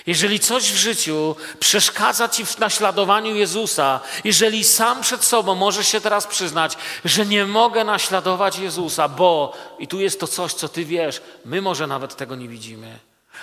[0.07, 6.00] Jeżeli coś w życiu przeszkadza ci w naśladowaniu Jezusa, jeżeli sam przed sobą możesz się
[6.00, 10.85] teraz przyznać, że nie mogę naśladować Jezusa, bo i tu jest to coś, co ty
[10.85, 12.98] wiesz, my może nawet tego nie widzimy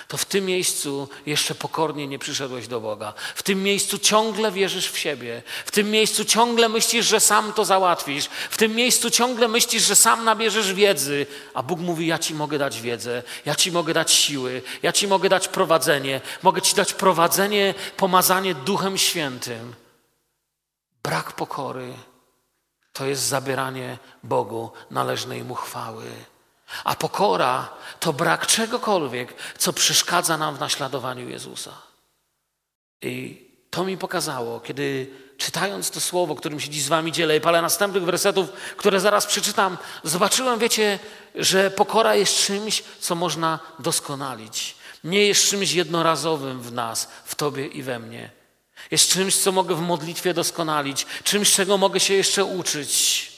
[0.08, 3.12] to w tym miejscu jeszcze pokornie nie przyszedłeś do Boga.
[3.34, 5.42] W tym miejscu ciągle wierzysz w siebie.
[5.64, 8.28] W tym miejscu ciągle myślisz, że sam to załatwisz.
[8.50, 11.26] W tym miejscu ciągle myślisz, że sam nabierzesz wiedzy.
[11.54, 15.08] A Bóg mówi: Ja ci mogę dać wiedzę, ja ci mogę dać siły, ja ci
[15.08, 16.20] mogę dać prowadzenie.
[16.42, 19.74] Mogę ci dać prowadzenie, pomazanie Duchem Świętym.
[21.02, 21.92] Brak pokory
[22.92, 26.04] to jest zabieranie Bogu należnej mu chwały.
[26.84, 27.68] A pokora
[28.00, 31.72] to brak czegokolwiek, co przeszkadza nam w naśladowaniu Jezusa.
[33.02, 37.40] I to mi pokazało, kiedy czytając to słowo, którym się dziś z wami dzielę i
[37.40, 40.98] parę następnych wersetów, które zaraz przeczytam, zobaczyłem, wiecie,
[41.34, 44.76] że pokora jest czymś, co można doskonalić.
[45.04, 48.30] Nie jest czymś jednorazowym w nas, w tobie i we mnie.
[48.90, 53.29] Jest czymś, co mogę w modlitwie doskonalić, czymś, czego mogę się jeszcze uczyć.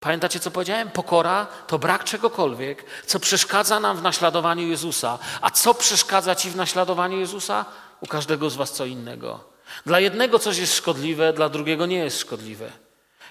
[0.00, 0.90] Pamiętacie, co powiedziałem?
[0.90, 5.18] Pokora to brak czegokolwiek, co przeszkadza nam w naśladowaniu Jezusa.
[5.40, 7.64] A co przeszkadza ci w naśladowaniu Jezusa?
[8.00, 9.44] U każdego z was co innego.
[9.86, 12.70] Dla jednego coś jest szkodliwe, dla drugiego nie jest szkodliwe.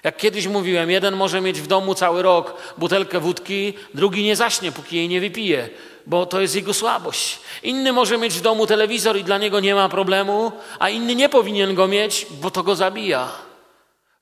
[0.04, 4.72] Jak kiedyś mówiłem, jeden może mieć w domu cały rok butelkę wódki, drugi nie zaśnie,
[4.72, 5.68] póki jej nie wypije,
[6.06, 7.40] bo to jest jego słabość.
[7.62, 11.28] Inny może mieć w domu telewizor i dla niego nie ma problemu, a inny nie
[11.28, 13.28] powinien go mieć, bo to go zabija.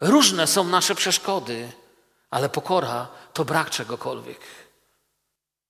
[0.01, 1.69] Różne są nasze przeszkody.
[2.35, 4.41] Ale pokora to brak czegokolwiek.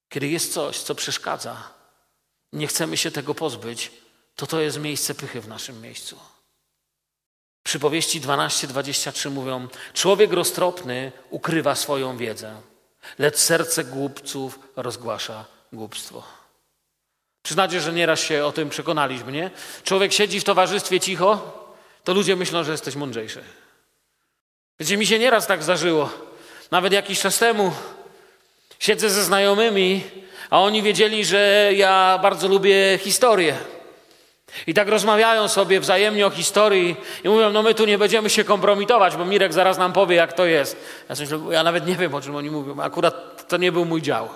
[0.09, 1.57] Kiedy jest coś, co przeszkadza,
[2.53, 3.93] nie chcemy się tego pozbyć,
[4.37, 6.19] to to jest miejsce pychy w naszym miejscu.
[7.63, 12.61] Przypowieści 12-23 mówią: Człowiek roztropny ukrywa swoją wiedzę,
[13.19, 16.23] lecz serce głupców rozgłasza głupstwo.
[17.43, 19.51] Przyznacie, że nieraz się o tym przekonaliśmy, nie?
[19.85, 21.59] Człowiek siedzi w towarzystwie cicho,
[22.05, 23.45] to ludzie myślą, że jesteś mądrzejszy.
[24.81, 26.34] Wiecie, mi się nieraz tak zdarzyło.
[26.71, 27.73] Nawet jakiś czas temu
[28.79, 30.05] siedzę ze znajomymi,
[30.51, 33.57] a oni wiedzieli, że ja bardzo lubię historię.
[34.67, 38.45] I tak rozmawiają sobie wzajemnie o historii i mówią, no my tu nie będziemy się
[38.45, 40.77] kompromitować, bo Mirek zaraz nam powie, jak to jest.
[41.09, 42.81] Ja, myślę, ja nawet nie wiem, o czym oni mówią.
[42.81, 44.29] Akurat to nie był mój dział.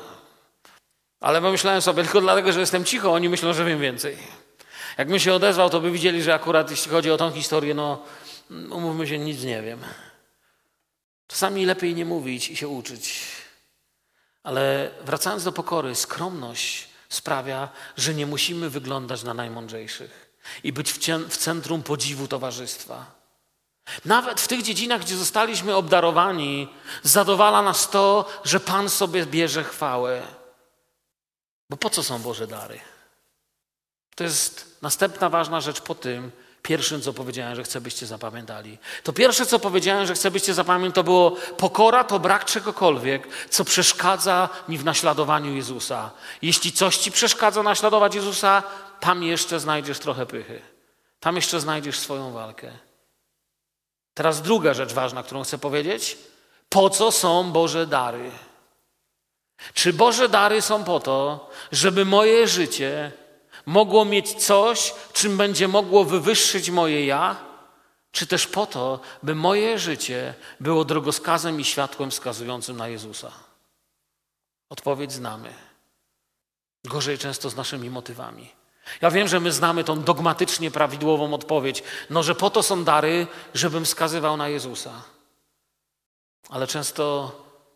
[1.21, 4.17] Ale pomyślałem sobie, tylko dlatego, że jestem cicho, oni myślą, że wiem więcej.
[4.99, 7.99] Jakbym się odezwał, to by widzieli, że akurat jeśli chodzi o tą historię, no
[8.51, 9.79] umówmy się, nic nie wiem.
[11.29, 13.25] Czasami lepiej nie mówić i się uczyć.
[14.43, 20.93] Ale wracając do pokory, skromność sprawia, że nie musimy wyglądać na najmądrzejszych i być
[21.29, 23.19] w centrum podziwu towarzystwa.
[24.05, 26.69] Nawet w tych dziedzinach, gdzie zostaliśmy obdarowani,
[27.03, 30.23] zadowala nas to, że Pan sobie bierze chwałę.
[31.71, 32.81] Bo po co są Boże dary?
[34.15, 36.33] To jest następna ważna rzecz po tym,
[36.69, 38.79] pierwszym, co powiedziałem, że chcę, byście zapamiętali.
[39.03, 43.65] To pierwsze, co powiedziałem, że chcę, byście zapamiętali, to było pokora to brak czegokolwiek, co
[43.65, 46.11] przeszkadza mi w naśladowaniu Jezusa.
[46.43, 48.63] Jeśli coś ci przeszkadza naśladować Jezusa,
[49.01, 50.63] tam jeszcze znajdziesz trochę pychy.
[51.21, 52.71] Tam jeszcze znajdziesz swoją walkę.
[54.15, 56.19] Teraz druga rzecz ważna, którą chcę powiedzieć.
[56.69, 58.31] Po co są Boże dary?
[59.75, 63.13] Czy Boże dary są po to, żeby moje życie
[63.69, 67.37] mogło mieć coś, czym będzie mogło wywyższyć moje ja,
[68.13, 73.33] czy też po to, by moje życie było drogowskazem i światłem wskazującym na Jezusa?
[74.69, 75.55] Odpowiedź znamy.
[76.85, 78.51] Gorzej często z naszymi motywami.
[79.01, 83.27] Ja wiem, że my znamy tą dogmatycznie prawidłową odpowiedź, no że po to są dary,
[83.55, 85.03] żebym wskazywał na Jezusa.
[86.49, 87.33] Ale często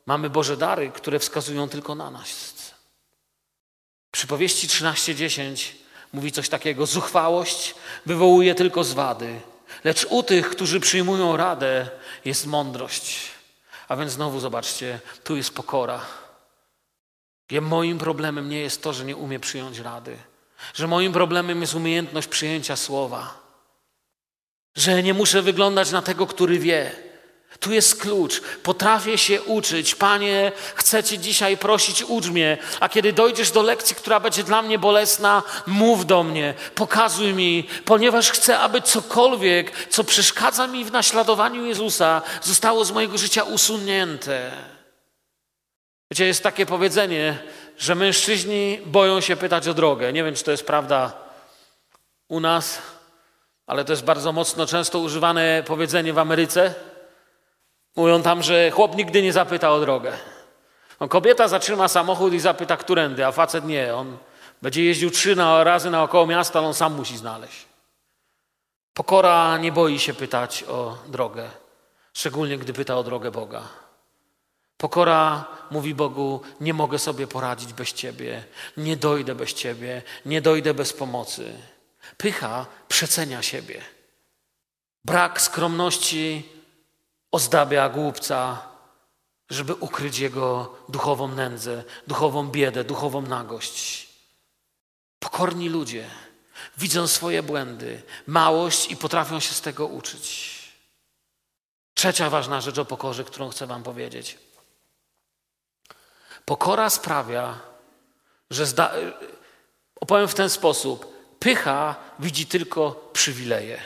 [0.07, 2.55] mamy Boże dary, które wskazują tylko na nas.
[4.11, 5.82] Przypowieści 13:10
[6.13, 7.75] mówi coś takiego: zuchwałość
[8.07, 9.41] wywołuje tylko zwady,
[9.85, 11.91] lecz u tych, którzy przyjmują radę,
[12.25, 13.31] jest mądrość.
[13.89, 16.01] A więc znowu zobaczcie, tu jest pokora.
[17.61, 20.17] Moim problemem nie jest to, że nie umie przyjąć rady,
[20.75, 23.43] że moim problemem jest umiejętność przyjęcia słowa,
[24.77, 26.93] że nie muszę wyglądać na tego, który wie,
[27.63, 28.41] tu jest klucz.
[28.63, 29.95] Potrafię się uczyć.
[29.95, 32.59] Panie, chcę Cię dzisiaj prosić, ucz mnie.
[32.81, 37.69] A kiedy dojdziesz do lekcji, która będzie dla mnie bolesna, mów do mnie, pokazuj mi,
[37.85, 44.51] ponieważ chcę, aby cokolwiek, co przeszkadza mi w naśladowaniu Jezusa, zostało z mojego życia usunięte.
[46.11, 47.39] Wiecie, jest takie powiedzenie,
[47.79, 50.13] że mężczyźni boją się pytać o drogę.
[50.13, 51.13] Nie wiem, czy to jest prawda
[52.29, 52.79] u nas,
[53.67, 56.75] ale to jest bardzo mocno często używane powiedzenie w Ameryce.
[57.97, 60.13] Mówią tam, że chłop nigdy nie zapyta o drogę.
[61.01, 63.95] No, kobieta zatrzyma samochód i zapyta, którędy, a facet nie.
[63.95, 64.19] On
[64.63, 67.67] będzie jeździł trzy razy naokoło miasta, ale on sam musi znaleźć.
[68.95, 71.51] Pokora nie boi się pytać o drogę,
[72.15, 73.63] szczególnie gdy pyta o drogę Boga.
[74.77, 78.45] Pokora mówi Bogu: Nie mogę sobie poradzić bez Ciebie,
[78.77, 81.53] nie dojdę bez Ciebie, nie dojdę bez pomocy.
[82.17, 83.81] Pycha przecenia siebie.
[85.05, 86.49] Brak skromności
[87.33, 88.69] ozdabia głupca,
[89.51, 94.09] żeby ukryć jego duchową nędzę, duchową biedę, duchową nagość.
[95.19, 96.11] Pokorni ludzie
[96.79, 100.53] widzą swoje błędy, małość i potrafią się z tego uczyć.
[101.95, 104.39] Trzecia ważna rzecz o pokorze, którą chcę Wam powiedzieć.
[106.45, 107.61] Pokora sprawia,
[108.51, 108.93] że zda...
[110.01, 111.13] opowiem w ten sposób.
[111.39, 113.83] Pycha widzi tylko przywileje.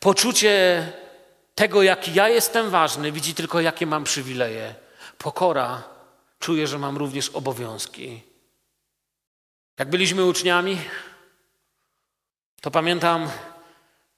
[0.00, 0.92] Poczucie
[1.54, 4.74] tego, jaki ja jestem ważny, widzi tylko, jakie mam przywileje.
[5.18, 5.82] Pokora
[6.38, 8.22] czuje, że mam również obowiązki.
[9.78, 10.78] Jak byliśmy uczniami,
[12.60, 13.30] to pamiętam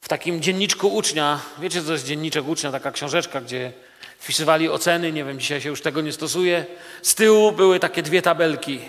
[0.00, 3.72] w takim dzienniczku ucznia, wiecie co jest dzienniczek ucznia, taka książeczka, gdzie
[4.18, 6.66] wpisywali oceny, nie wiem, dzisiaj się już tego nie stosuje.
[7.02, 8.80] Z tyłu były takie dwie tabelki.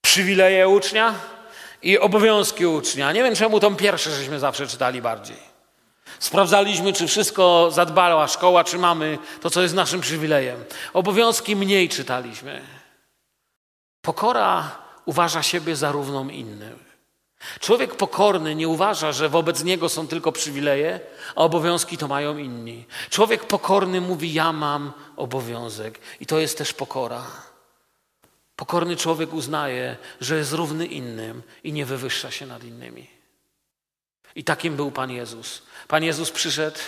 [0.00, 1.14] Przywileje ucznia
[1.82, 3.12] i obowiązki ucznia.
[3.12, 5.55] Nie wiem, czemu tą pierwsze żeśmy zawsze czytali bardziej.
[6.18, 10.64] Sprawdzaliśmy, czy wszystko zadbała szkoła, czy mamy to, co jest naszym przywilejem.
[10.92, 12.62] Obowiązki mniej czytaliśmy.
[14.02, 16.86] Pokora uważa siebie za równą innym.
[17.60, 21.00] Człowiek pokorny nie uważa, że wobec niego są tylko przywileje,
[21.36, 22.84] a obowiązki to mają inni.
[23.10, 27.26] Człowiek pokorny mówi: Ja mam obowiązek, i to jest też pokora.
[28.56, 33.15] Pokorny człowiek uznaje, że jest równy innym i nie wywyższa się nad innymi.
[34.36, 35.62] I takim był Pan Jezus.
[35.88, 36.78] Pan Jezus przyszedł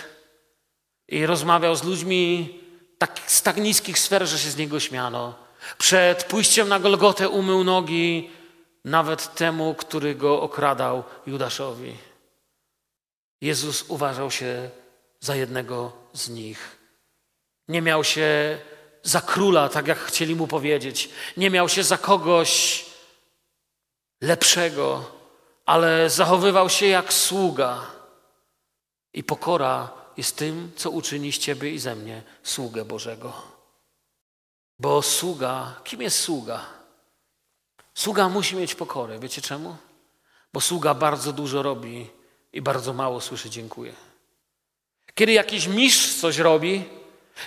[1.07, 2.49] i rozmawiał z ludźmi
[2.97, 5.35] tak, z tak niskich sfer, że się z niego śmiano.
[5.77, 8.29] Przed pójściem na Golgotę umył nogi
[8.85, 11.97] nawet temu, który go okradał, Judaszowi.
[13.41, 14.69] Jezus uważał się
[15.19, 16.77] za jednego z nich.
[17.67, 18.59] Nie miał się
[19.03, 21.09] za króla, tak jak chcieli mu powiedzieć.
[21.37, 22.85] Nie miał się za kogoś
[24.21, 25.18] lepszego,
[25.69, 27.85] ale zachowywał się jak sługa.
[29.13, 33.33] I pokora jest tym, co uczyni z ciebie i ze mnie sługę Bożego.
[34.79, 36.65] Bo sługa, kim jest sługa?
[37.93, 39.19] Sługa musi mieć pokorę.
[39.19, 39.77] Wiecie czemu?
[40.53, 42.09] Bo sługa bardzo dużo robi
[42.53, 43.93] i bardzo mało słyszy dziękuję.
[45.15, 46.85] Kiedy jakiś mistrz coś robi,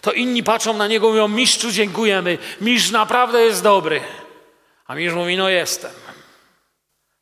[0.00, 2.38] to inni patrzą na niego i mówią: Mistrzu, dziękujemy.
[2.60, 4.00] Mistrz naprawdę jest dobry.
[4.86, 5.92] A mistrz mówi: No jestem.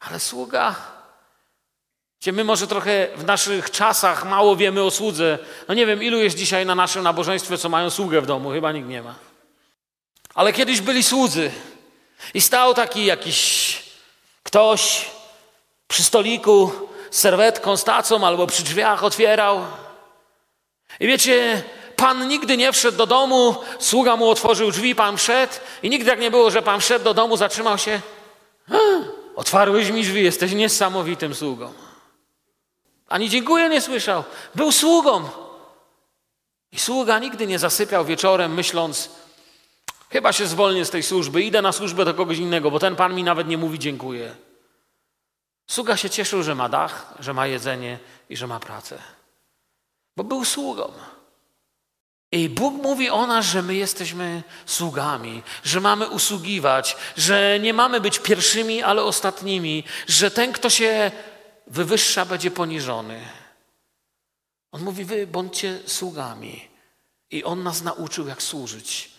[0.01, 0.90] Ale sługa.
[2.21, 5.39] Gdzie my może trochę w naszych czasach mało wiemy o słudze.
[5.69, 8.51] No nie wiem, ilu jest dzisiaj na naszym nabożeństwie, co mają sługę w domu.
[8.51, 9.15] Chyba nikt nie ma.
[10.35, 11.51] Ale kiedyś byli słudzy.
[12.35, 13.83] I stał taki jakiś
[14.43, 15.11] ktoś
[15.89, 16.73] przy stoliku
[17.11, 19.67] z serwetką, z tacą albo przy drzwiach otwierał.
[21.01, 21.63] I wiecie,
[21.97, 25.53] pan nigdy nie wszedł do domu, sługa mu otworzył drzwi, pan wszedł
[25.83, 28.01] i nigdy jak nie było, że pan wszedł do domu, zatrzymał się.
[28.71, 28.77] "A,
[29.37, 31.73] Otwarłeś mi drzwi, jesteś niesamowitym sługą.
[33.11, 34.25] Ani dziękuję nie słyszał.
[34.55, 35.29] Był sługą.
[36.73, 39.11] I sługa nigdy nie zasypiał wieczorem, myśląc,
[40.11, 43.15] chyba się zwolnię z tej służby, idę na służbę do kogoś innego, bo ten pan
[43.15, 44.35] mi nawet nie mówi dziękuję.
[45.67, 47.99] Sługa się cieszył, że ma dach, że ma jedzenie
[48.29, 48.99] i że ma pracę.
[50.17, 50.93] Bo był sługą.
[52.33, 58.01] I Bóg mówi o nas, że my jesteśmy sługami, że mamy usługiwać, że nie mamy
[58.01, 61.11] być pierwszymi, ale ostatnimi, że ten, kto się
[61.71, 63.21] wywyższa, będzie poniżony.
[64.73, 66.69] On mówi, wy bądźcie sługami.
[67.31, 69.11] I On nas nauczył, jak służyć.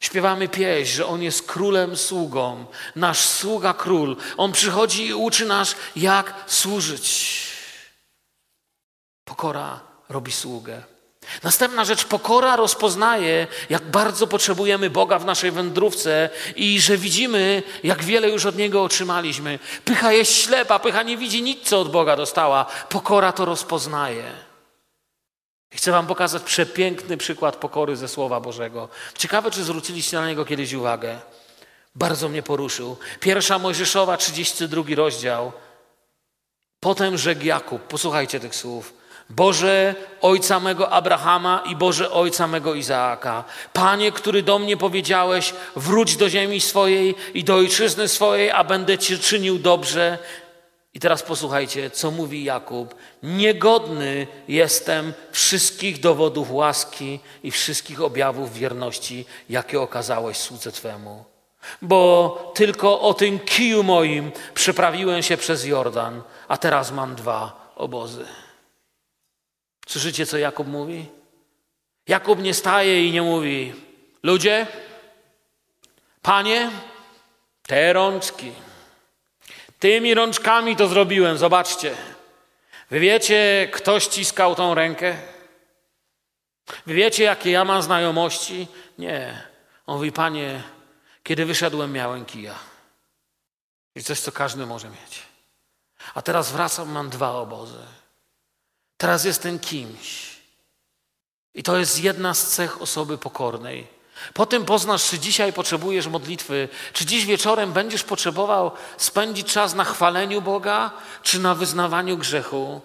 [0.00, 4.16] Śpiewamy pieśń, że On jest królem sługą, nasz sługa król.
[4.36, 7.42] On przychodzi i uczy nas, jak służyć.
[9.24, 10.82] Pokora robi sługę.
[11.42, 18.04] Następna rzecz, pokora rozpoznaje, jak bardzo potrzebujemy Boga w naszej wędrówce i że widzimy, jak
[18.04, 19.58] wiele już od Niego otrzymaliśmy.
[19.84, 22.66] Pycha jest ślepa, pycha nie widzi nic, co od Boga dostała.
[22.88, 24.32] Pokora to rozpoznaje.
[25.74, 28.88] Chcę Wam pokazać przepiękny przykład pokory ze Słowa Bożego.
[29.18, 31.18] Ciekawe, czy zwróciliście na niego kiedyś uwagę.
[31.94, 32.96] Bardzo mnie poruszył.
[33.20, 35.52] Pierwsza Mojżeszowa, 32 rozdział.
[36.80, 38.92] Potem rzekł Jakub, posłuchajcie tych słów.
[39.30, 46.16] Boże ojca mego Abrahama i Boże ojca mego Izaaka, Panie, który do mnie powiedziałeś, wróć
[46.16, 50.18] do ziemi swojej i do ojczyzny swojej, a będę Cię czynił dobrze.
[50.94, 52.94] I teraz posłuchajcie, co mówi Jakub.
[53.22, 61.24] Niegodny jestem wszystkich dowodów łaski i wszystkich objawów wierności, jakie okazałeś słudze Twemu.
[61.82, 68.24] Bo tylko o tym kiju moim przeprawiłem się przez Jordan, a teraz mam dwa obozy.
[69.86, 71.06] Słyszycie, co Jakub mówi?
[72.08, 73.74] Jakub nie staje i nie mówi:
[74.22, 74.66] Ludzie,
[76.22, 76.70] panie,
[77.62, 78.52] te rączki,
[79.78, 81.94] tymi rączkami to zrobiłem, zobaczcie.
[82.90, 85.16] Wy wiecie, kto ściskał tą rękę?
[86.86, 88.68] Wy wiecie, jakie ja mam znajomości?
[88.98, 89.42] Nie.
[89.86, 90.62] On mówi: Panie,
[91.22, 92.54] kiedy wyszedłem, miałem kija.
[93.94, 95.22] I coś, co każdy może mieć.
[96.14, 97.78] A teraz wracam, mam dwa obozy.
[98.96, 100.36] Teraz jestem kimś.
[101.54, 103.86] I to jest jedna z cech osoby pokornej.
[104.34, 110.42] Potem poznasz, czy dzisiaj potrzebujesz modlitwy, czy dziś wieczorem będziesz potrzebował spędzić czas na chwaleniu
[110.42, 110.90] Boga,
[111.22, 112.80] czy na wyznawaniu grzechu,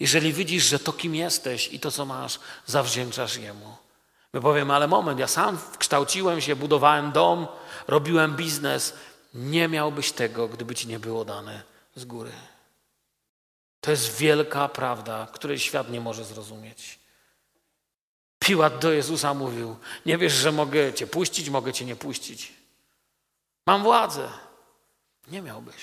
[0.00, 3.76] jeżeli widzisz, że to, kim jesteś i to, co masz, zawdzięczasz Jemu.
[4.32, 7.46] My powiemy, ale moment, ja sam kształciłem się, budowałem dom,
[7.88, 8.94] robiłem biznes.
[9.34, 11.62] Nie miałbyś tego, gdyby ci nie było dane
[11.96, 12.30] z góry.
[13.84, 16.98] To jest wielka prawda, której świat nie może zrozumieć.
[18.38, 19.76] Piłat do Jezusa mówił:
[20.06, 22.52] Nie wiesz, że mogę cię puścić, mogę cię nie puścić.
[23.66, 24.28] Mam władzę.
[25.28, 25.76] Nie miałbyś.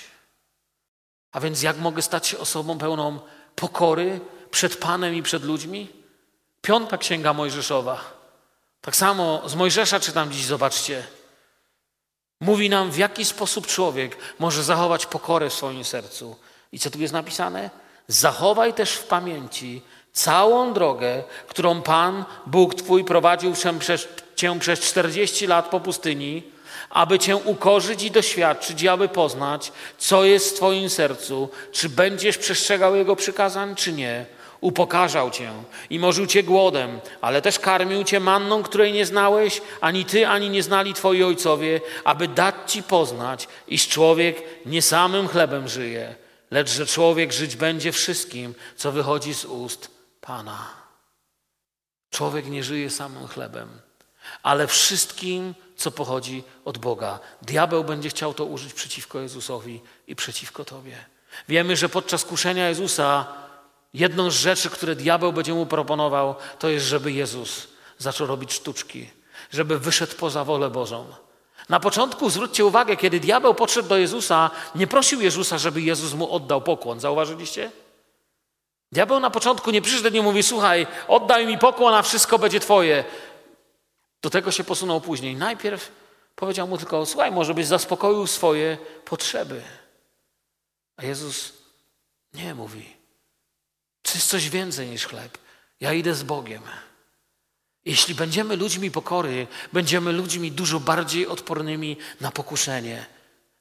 [1.32, 3.20] A więc jak mogę stać się osobą pełną
[3.54, 5.88] pokory przed Panem i przed ludźmi?
[6.62, 8.00] Piąta księga Mojżeszowa.
[8.80, 11.06] Tak samo z Mojżesza czytam dziś, zobaczcie.
[12.40, 16.36] Mówi nam, w jaki sposób człowiek może zachować pokorę w swoim sercu.
[16.72, 17.81] I co tu jest napisane?
[18.08, 19.82] Zachowaj też w pamięci
[20.12, 23.54] całą drogę, którą Pan, Bóg Twój, prowadził
[24.34, 26.42] Cię przez 40 lat po pustyni,
[26.90, 32.38] aby Cię ukorzyć i doświadczyć, i aby poznać, co jest w Twoim sercu, czy będziesz
[32.38, 34.26] przestrzegał Jego przykazań, czy nie.
[34.60, 35.50] Upokarzał Cię
[35.90, 40.50] i morzył Cię głodem, ale też karmił Cię manną, której nie znałeś, ani Ty, ani
[40.50, 46.14] nie znali Twoi ojcowie, aby dać Ci poznać, iż człowiek nie samym chlebem żyje,
[46.52, 49.90] lecz że człowiek żyć będzie wszystkim, co wychodzi z ust
[50.20, 50.68] Pana.
[52.10, 53.68] Człowiek nie żyje samym chlebem,
[54.42, 57.18] ale wszystkim, co pochodzi od Boga.
[57.42, 61.04] Diabeł będzie chciał to użyć przeciwko Jezusowi i przeciwko Tobie.
[61.48, 63.26] Wiemy, że podczas kuszenia Jezusa
[63.94, 69.10] jedną z rzeczy, które diabeł będzie mu proponował, to jest, żeby Jezus zaczął robić sztuczki,
[69.50, 71.06] żeby wyszedł poza wolę Bożą.
[71.68, 76.32] Na początku zwróćcie uwagę, kiedy diabeł podszedł do Jezusa, nie prosił Jezusa, żeby Jezus mu
[76.32, 77.00] oddał pokłon.
[77.00, 77.70] Zauważyliście?
[78.92, 83.04] Diabeł na początku nie przyszedł i mówi: Słuchaj, oddaj mi pokłon, a wszystko będzie Twoje.
[84.22, 85.36] Do tego się posunął później.
[85.36, 85.92] Najpierw
[86.36, 89.62] powiedział mu tylko: Słuchaj, może byś zaspokoił swoje potrzeby.
[90.96, 91.52] A Jezus
[92.34, 92.96] nie mówi:
[94.02, 95.38] To jest coś więcej niż chleb.
[95.80, 96.62] Ja idę z Bogiem.
[97.84, 103.06] Jeśli będziemy ludźmi pokory, będziemy ludźmi dużo bardziej odpornymi na pokuszenie.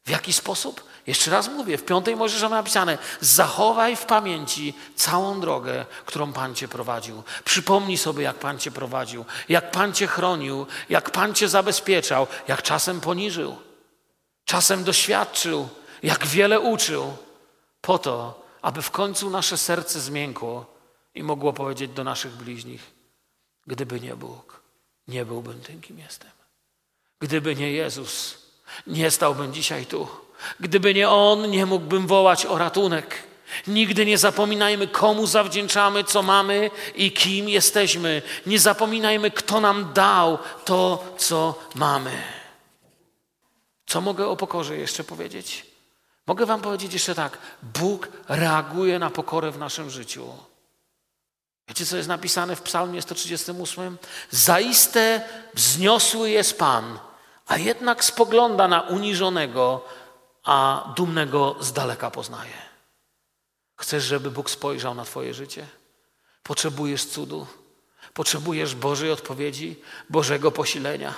[0.06, 0.84] W jaki sposób?
[1.08, 6.56] Jeszcze raz mówię, w piątej Mojżesza ma napisane: zachowaj w pamięci całą drogę, którą Pan
[6.56, 7.24] cię prowadził.
[7.46, 12.62] Przypomnij sobie, jak Pan cię prowadził, jak Pan cię chronił, jak Pan cię zabezpieczał, jak
[12.62, 13.58] czasem poniżył,
[14.46, 15.70] czasem doświadczył,
[16.04, 17.18] jak wiele uczył,
[17.82, 20.66] po to, aby w końcu nasze serce zmiękło
[21.16, 23.01] i mogło powiedzieć do naszych bliźnich:
[23.72, 24.62] Gdyby nie Bóg,
[25.08, 26.30] nie byłbym tym, kim jestem.
[27.20, 28.38] Gdyby nie Jezus,
[28.88, 30.08] nie stałbym dzisiaj tu.
[30.60, 33.24] Gdyby nie On, nie mógłbym wołać o ratunek.
[33.68, 38.22] Nigdy nie zapominajmy, komu zawdzięczamy, co mamy i kim jesteśmy.
[38.46, 42.24] Nie zapominajmy, kto nam dał to, co mamy.
[43.86, 45.66] Co mogę o pokorze jeszcze powiedzieć?
[46.28, 47.38] Mogę Wam powiedzieć jeszcze tak.
[47.64, 50.51] Bóg reaguje na pokorę w naszym życiu.
[51.72, 53.98] Wiecie, co jest napisane w Psalmie 138?
[54.32, 55.22] Zaiste
[55.54, 57.00] wzniosły jest Pan,
[57.48, 59.86] a jednak spogląda na uniżonego,
[60.44, 62.54] a dumnego z daleka poznaje.
[63.76, 65.68] Chcesz, żeby Bóg spojrzał na Twoje życie?
[66.44, 67.48] Potrzebujesz cudu?
[68.14, 69.76] Potrzebujesz Bożej odpowiedzi,
[70.10, 71.14] Bożego posilenia?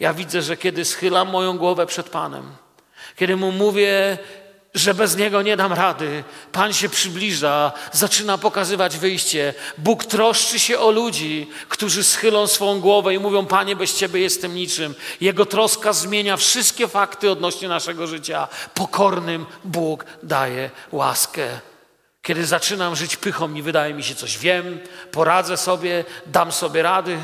[0.00, 2.56] Ja widzę, że kiedy schylam moją głowę przed Panem,
[3.16, 4.18] kiedy Mu mówię,
[4.74, 6.24] że bez Niego nie dam rady.
[6.52, 9.54] Pan się przybliża, zaczyna pokazywać wyjście.
[9.78, 14.54] Bóg troszczy się o ludzi, którzy schylą swą głowę i mówią: Panie, bez Ciebie jestem
[14.54, 14.94] niczym.
[15.20, 18.48] Jego troska zmienia wszystkie fakty odnośnie naszego życia.
[18.74, 21.60] Pokornym Bóg daje łaskę.
[22.22, 24.80] Kiedy zaczynam żyć pychą i wydaje mi się coś wiem,
[25.12, 27.18] poradzę sobie, dam sobie rady.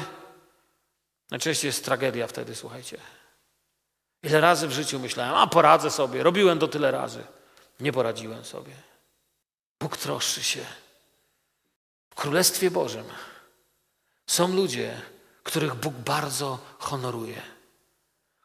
[1.31, 2.97] Najczęściej jest tragedia wtedy, słuchajcie.
[4.25, 7.25] Ile razy w życiu myślałem, a poradzę sobie, robiłem to tyle razy.
[7.81, 8.72] Nie poradziłem sobie.
[9.81, 10.61] Bóg troszczy się.
[12.11, 13.05] W Królestwie Bożym
[14.27, 15.01] są ludzie,
[15.43, 17.43] których Bóg bardzo honoruje,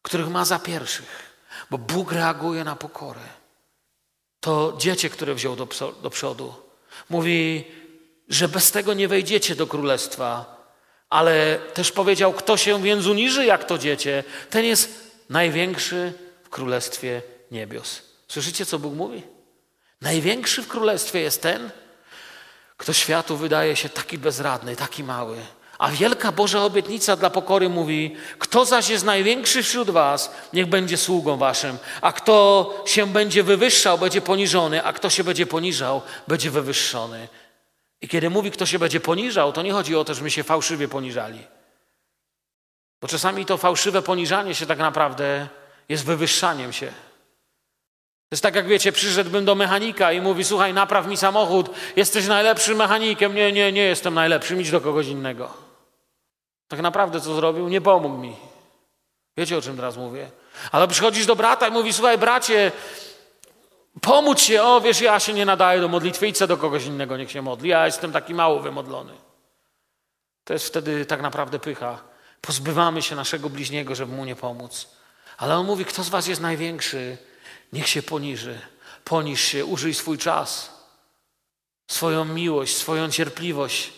[0.02, 1.34] których ma za pierwszych,
[1.70, 3.22] bo Bóg reaguje na pokorę.
[4.40, 5.68] To dziecię, które wziął do,
[6.02, 6.54] do przodu,
[7.10, 7.66] mówi,
[8.30, 10.58] że bez tego nie wejdziecie do królestwa,
[11.10, 16.14] ale też powiedział, kto się więc uniży jak to dziecię, ten jest największy
[16.44, 17.22] w królestwie
[17.52, 18.02] niebios.
[18.28, 19.24] Słyszycie, co Bóg mówi?
[20.02, 21.70] Największy w królestwie jest ten,
[22.78, 25.38] kto światu wydaje się taki bezradny, taki mały.
[25.78, 30.98] A wielka Boża obietnica dla pokory mówi: Kto zaś jest największy wśród Was, niech będzie
[30.98, 36.52] sługą Waszym, a kto się będzie wywyższał, będzie poniżony, a kto się będzie poniżał, będzie
[36.52, 37.28] wywyższony.
[38.02, 40.44] I kiedy mówi, kto się będzie poniżał, to nie chodzi o to, że my się
[40.44, 41.40] fałszywie poniżali.
[43.02, 45.48] Bo czasami to fałszywe poniżanie się tak naprawdę
[45.90, 46.88] jest wywyższaniem się.
[48.30, 52.28] To jest tak, jak wiecie, przyszedłbym do mechanika i mówi, słuchaj, napraw mi samochód, jesteś
[52.28, 53.36] najlepszym mechanikiem.
[53.36, 55.54] Nie, nie, nie jestem najlepszym, idź do kogoś innego.
[56.68, 57.70] Tak naprawdę co zrobił?
[57.70, 58.36] Nie pomógł mi.
[59.38, 60.32] Wiecie, o czym teraz mówię?
[60.72, 62.72] Ale przychodzisz do brata i mówi, słuchaj, bracie,
[64.02, 67.32] pomóż się, o wiesz, ja się nie nadaję do modlitwy, idź do kogoś innego, niech
[67.32, 69.14] się modli, ja jestem taki mało wymodlony.
[70.44, 71.98] To jest wtedy tak naprawdę pycha.
[72.42, 74.88] Pozbywamy się naszego bliźniego, żeby mu nie pomóc.
[75.38, 77.18] Ale on mówi, kto z was jest największy?
[77.74, 78.60] Niech się poniży.
[79.04, 80.72] Poniż się, użyj swój czas,
[81.88, 83.94] swoją miłość, swoją cierpliwość.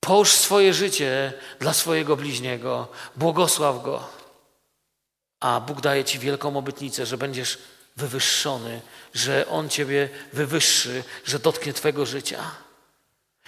[0.00, 2.88] Połóż swoje życie dla swojego bliźniego.
[3.16, 4.08] Błogosław go.
[5.40, 7.58] A Bóg daje ci wielką obietnicę, że będziesz
[7.96, 8.80] wywyższony,
[9.14, 12.50] że On ciebie wywyższy, że dotknie twojego życia.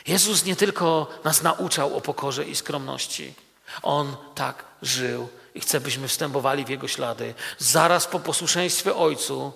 [0.07, 3.35] Jezus nie tylko nas nauczał o pokorze i skromności.
[3.83, 7.35] On tak żył i chce, byśmy wstępowali w Jego ślady.
[7.59, 9.53] Zaraz po posłuszeństwie Ojcu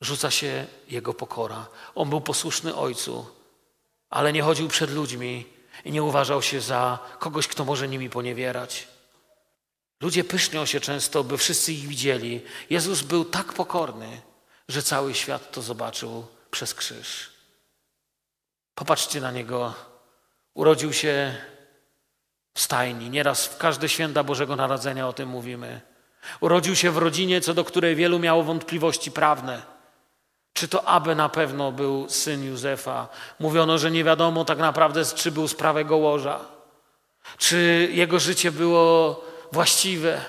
[0.00, 1.66] rzuca się Jego pokora.
[1.94, 3.26] On był posłuszny Ojcu,
[4.10, 5.46] ale nie chodził przed ludźmi
[5.84, 8.88] i nie uważał się za kogoś, kto może nimi poniewierać.
[10.00, 12.40] Ludzie pysznią się często, by wszyscy ich widzieli.
[12.70, 14.20] Jezus był tak pokorny,
[14.68, 17.30] że cały świat to zobaczył przez krzyż.
[18.74, 19.74] Popatrzcie na Niego.
[20.54, 21.36] Urodził się
[22.60, 23.10] stajni.
[23.10, 25.80] Nieraz w każde święta Bożego Narodzenia o tym mówimy.
[26.40, 29.62] Urodził się w rodzinie, co do której wielu miało wątpliwości prawne.
[30.52, 33.08] Czy to aby na pewno był syn Józefa?
[33.40, 36.40] Mówiono, że nie wiadomo tak naprawdę, czy był z prawego łoża,
[37.38, 40.20] czy jego życie było właściwe.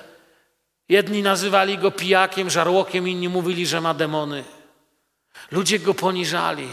[0.88, 4.44] Jedni nazywali go pijakiem, żarłokiem, inni mówili, że ma demony.
[5.50, 6.68] Ludzie go poniżali,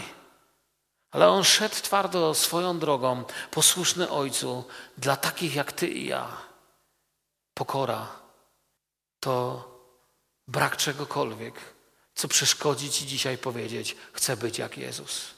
[1.10, 4.64] ale on szedł twardo swoją drogą, posłuszny Ojcu,
[4.98, 6.36] dla takich jak ty i ja.
[7.54, 8.08] Pokora
[9.20, 9.64] to
[10.48, 11.54] brak czegokolwiek,
[12.14, 15.34] co przeszkodzi ci dzisiaj powiedzieć: Chcę być jak Jezus.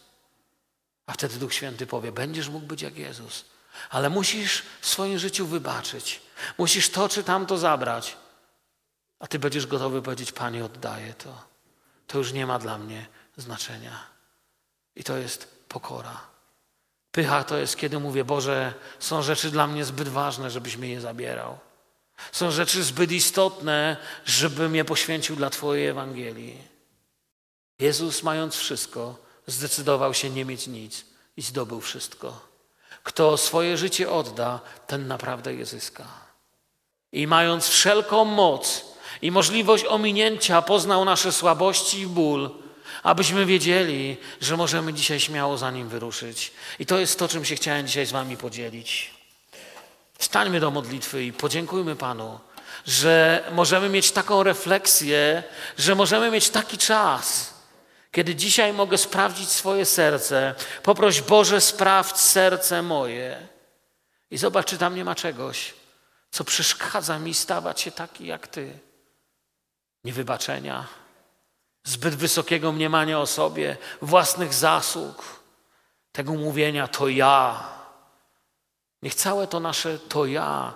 [1.06, 3.44] A wtedy Duch Święty powie: Będziesz mógł być jak Jezus,
[3.90, 6.20] ale musisz w swoim życiu wybaczyć.
[6.58, 8.16] Musisz to czy tamto zabrać.
[9.18, 11.44] A ty będziesz gotowy powiedzieć: Panie, oddaję to.
[12.06, 13.06] To już nie ma dla mnie
[13.36, 14.06] znaczenia.
[14.96, 16.20] I to jest pokora.
[17.12, 21.00] Pycha to jest, kiedy mówię: Boże, są rzeczy dla mnie zbyt ważne, żebyś mnie je
[21.00, 21.58] zabierał.
[22.32, 26.58] Są rzeczy zbyt istotne, żebym je poświęcił dla Twojej Ewangelii.
[27.78, 29.16] Jezus, mając wszystko,
[29.46, 31.04] zdecydował się nie mieć nic
[31.36, 32.40] i zdobył wszystko.
[33.02, 36.04] Kto swoje życie odda, ten naprawdę je zyska.
[37.12, 38.84] I mając wszelką moc
[39.22, 42.50] i możliwość ominięcia, poznał nasze słabości i ból,
[43.02, 46.52] abyśmy wiedzieli, że możemy dzisiaj śmiało za nim wyruszyć.
[46.78, 49.14] I to jest to, czym się chciałem dzisiaj z Wami podzielić.
[50.18, 52.40] Stańmy do modlitwy i podziękujmy Panu,
[52.86, 55.42] że możemy mieć taką refleksję,
[55.78, 57.54] że możemy mieć taki czas,
[58.12, 60.54] kiedy dzisiaj mogę sprawdzić swoje serce.
[60.82, 63.48] Poproś Boże, sprawdź serce moje.
[64.30, 65.74] I zobacz, czy tam nie ma czegoś,
[66.30, 68.78] co przeszkadza mi stawać się taki jak Ty.
[70.04, 70.86] Niewybaczenia,
[71.84, 75.40] zbyt wysokiego mniemania o sobie, własnych zasług,
[76.12, 77.68] tego mówienia to ja.
[79.02, 80.74] Niech całe to nasze to ja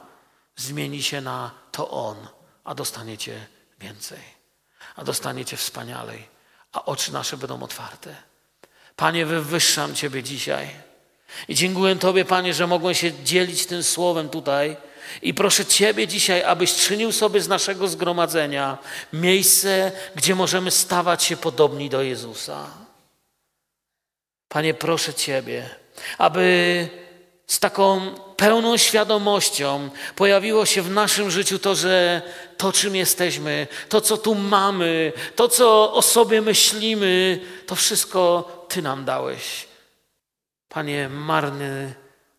[0.57, 2.29] zmieni się na to on,
[2.65, 3.47] a dostaniecie
[3.81, 4.21] więcej,
[4.97, 6.29] a dostaniecie wspanialej,
[6.73, 8.17] a oczy nasze będą otwarte.
[8.97, 10.71] Panie, wywyższam Ciebie dzisiaj
[11.49, 14.77] i dziękuję Tobie, Panie, że mogłem się dzielić tym słowem tutaj.
[15.23, 18.79] I proszę Ciebie dzisiaj, abyś czynił sobie z naszego zgromadzenia
[19.13, 22.67] miejsce, gdzie możemy stawać się podobni do Jezusa.
[24.49, 25.71] Panie, proszę Ciebie,
[26.19, 26.89] aby
[27.47, 32.23] z taką pełną świadomością pojawiło się w naszym życiu to, że
[32.57, 38.83] to, czym jesteśmy, to, co tu mamy, to, co o sobie myślimy, to wszystko Ty
[38.83, 39.67] nam dałeś.
[40.69, 41.95] Panie, marny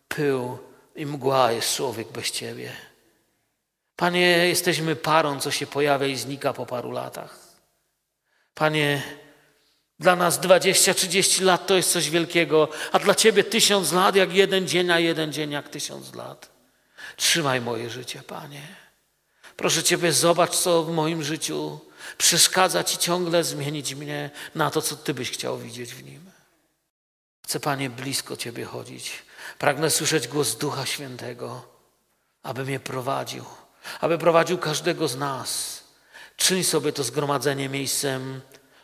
[0.08, 0.58] pył
[0.96, 2.72] i mgła jest człowiek bez Ciebie.
[3.96, 7.38] Panie, jesteśmy parą, co się pojawia i znika po paru latach.
[8.54, 9.02] Panie,
[9.98, 14.68] dla nas 20-30 lat to jest coś wielkiego, a dla Ciebie tysiąc lat jak jeden
[14.68, 16.48] dzień, a jeden dzień jak tysiąc lat.
[17.16, 18.62] Trzymaj moje życie, Panie.
[19.56, 21.80] Proszę Ciebie, zobacz, co w moim życiu
[22.18, 26.30] przeszkadza Ci ciągle zmienić mnie na to, co Ty byś chciał widzieć w nim.
[27.44, 29.25] Chcę, Panie, blisko Ciebie chodzić.
[29.58, 31.68] Pragnę słyszeć głos Ducha Świętego,
[32.42, 33.44] aby mnie prowadził,
[34.00, 35.82] aby prowadził każdego z nas.
[36.36, 38.40] Czyń sobie to zgromadzenie miejscem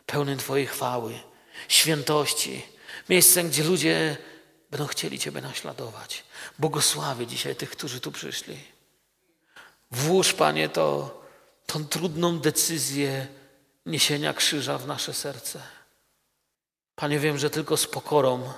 [0.07, 1.21] pełnym Twojej chwały,
[1.69, 2.63] świętości,
[3.09, 4.17] miejscem, gdzie ludzie
[4.71, 6.25] będą chcieli Ciebie naśladować.
[6.59, 8.59] Błogosławię dzisiaj tych, którzy tu przyszli.
[9.91, 11.23] Włóż, Panie, to,
[11.67, 13.27] tą trudną decyzję
[13.87, 15.63] niesienia krzyża w nasze serce.
[16.95, 18.53] Panie, wiem, że tylko z pokorą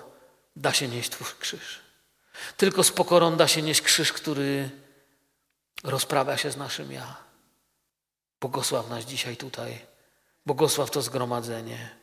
[0.56, 1.83] da się nieść Twój krzyż.
[2.56, 4.70] Tylko z pokorą da się nieść krzyż, który
[5.84, 7.16] rozprawia się z naszym ja.
[8.40, 9.86] Błogosław nas dzisiaj tutaj.
[10.46, 11.96] Błogosław to zgromadzenie.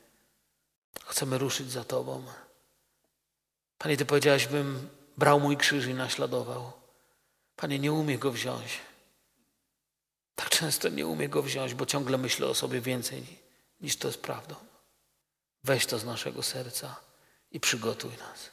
[1.05, 2.23] Chcemy ruszyć za Tobą.
[3.77, 6.71] Panie, Ty powiedziałeś, bym brał mój krzyż i naśladował.
[7.55, 8.79] Panie, nie umie go wziąć.
[10.35, 13.39] Tak często nie umie go wziąć, bo ciągle myślę o sobie więcej
[13.81, 14.55] niż to jest prawdą.
[15.63, 16.95] Weź to z naszego serca
[17.51, 18.49] i przygotuj nas,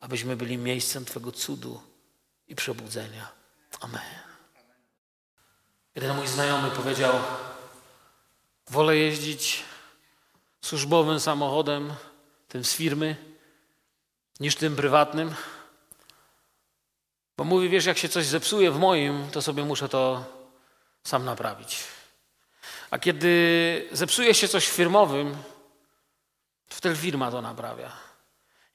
[0.00, 1.82] abyśmy byli miejscem Twego cudu
[2.48, 3.28] i przebudzenia.
[3.80, 4.02] Amen.
[5.94, 7.14] Jeden mój znajomy powiedział,
[8.70, 9.62] wolę jeździć
[10.60, 11.94] służbowym samochodem,
[12.48, 13.16] tym z firmy,
[14.40, 15.34] niż tym prywatnym.
[17.36, 20.24] Bo mówi, wiesz, jak się coś zepsuje w moim, to sobie muszę to
[21.04, 21.84] sam naprawić.
[22.90, 25.36] A kiedy zepsuje się coś w firmowym,
[26.68, 28.05] to wtedy firma to naprawia.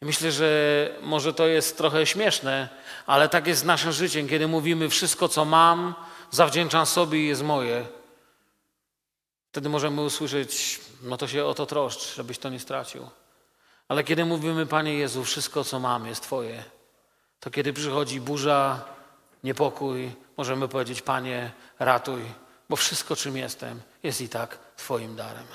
[0.02, 2.70] Myślę, że może to jest trochę śmieszne,
[3.06, 5.96] ale tak jest z naszym życiem, kiedy mówimy wszystko, co mam,
[6.32, 7.86] zawdzięczam sobie i jest moje.
[9.52, 13.10] Wtedy możemy usłyszeć, no to się o to troszcz, żebyś to nie stracił.
[13.88, 16.64] Ale kiedy mówimy, Panie Jezu, wszystko, co mam, jest Twoje,
[17.40, 18.86] to kiedy przychodzi burza,
[19.44, 22.22] niepokój, możemy powiedzieć, Panie, ratuj,
[22.70, 25.46] bo wszystko, czym jestem, jest i tak Twoim darem.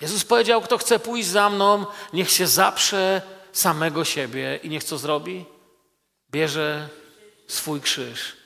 [0.00, 3.22] Jezus powiedział, kto chce pójść za mną, niech się zaprze
[3.52, 5.44] samego siebie i niech co zrobi?
[6.30, 6.88] Bierze
[7.48, 8.36] swój krzyż.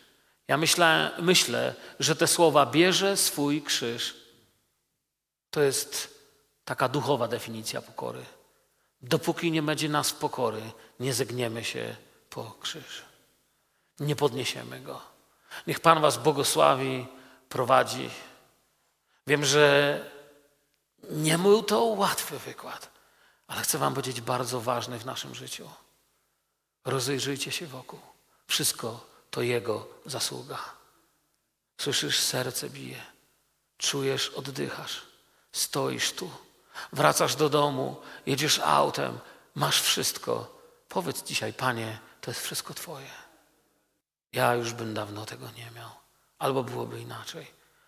[0.48, 4.26] Ja myślę, myślę, że te słowa bierze swój krzyż
[5.56, 6.18] to jest
[6.64, 8.24] taka duchowa definicja pokory.
[9.02, 10.62] Dopóki nie będzie nas pokory,
[11.00, 11.96] nie zegniemy się
[12.30, 13.02] po krzyż.
[14.00, 15.00] Nie podniesiemy go.
[15.66, 17.06] Niech Pan Was błogosławi,
[17.48, 18.10] prowadzi.
[19.26, 20.00] Wiem, że
[21.10, 22.90] nie był to łatwy wykład,
[23.46, 25.70] ale chcę Wam powiedzieć bardzo ważny w naszym życiu.
[26.84, 28.00] Rozejrzyjcie się wokół.
[28.46, 30.58] Wszystko to Jego zasługa.
[31.80, 33.02] Słyszysz, serce bije,
[33.78, 35.02] czujesz, oddychasz,
[35.52, 36.30] stoisz tu,
[36.92, 39.18] wracasz do domu, jedziesz autem,
[39.54, 40.56] masz wszystko.
[40.88, 43.10] Powiedz dzisiaj, Panie, to jest wszystko Twoje.
[44.32, 45.90] Ja już bym dawno tego nie miał,
[46.38, 47.46] albo byłoby inaczej,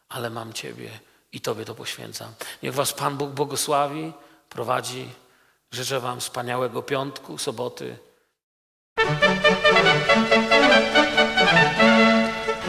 [0.08, 1.00] ale mam Ciebie
[1.32, 2.34] i Tobie to poświęcam.
[2.62, 4.12] Niech Was Pan Bóg błogosławi,
[4.48, 5.10] prowadzi.
[5.72, 7.96] Życzę Wam wspaniałego piątku, soboty.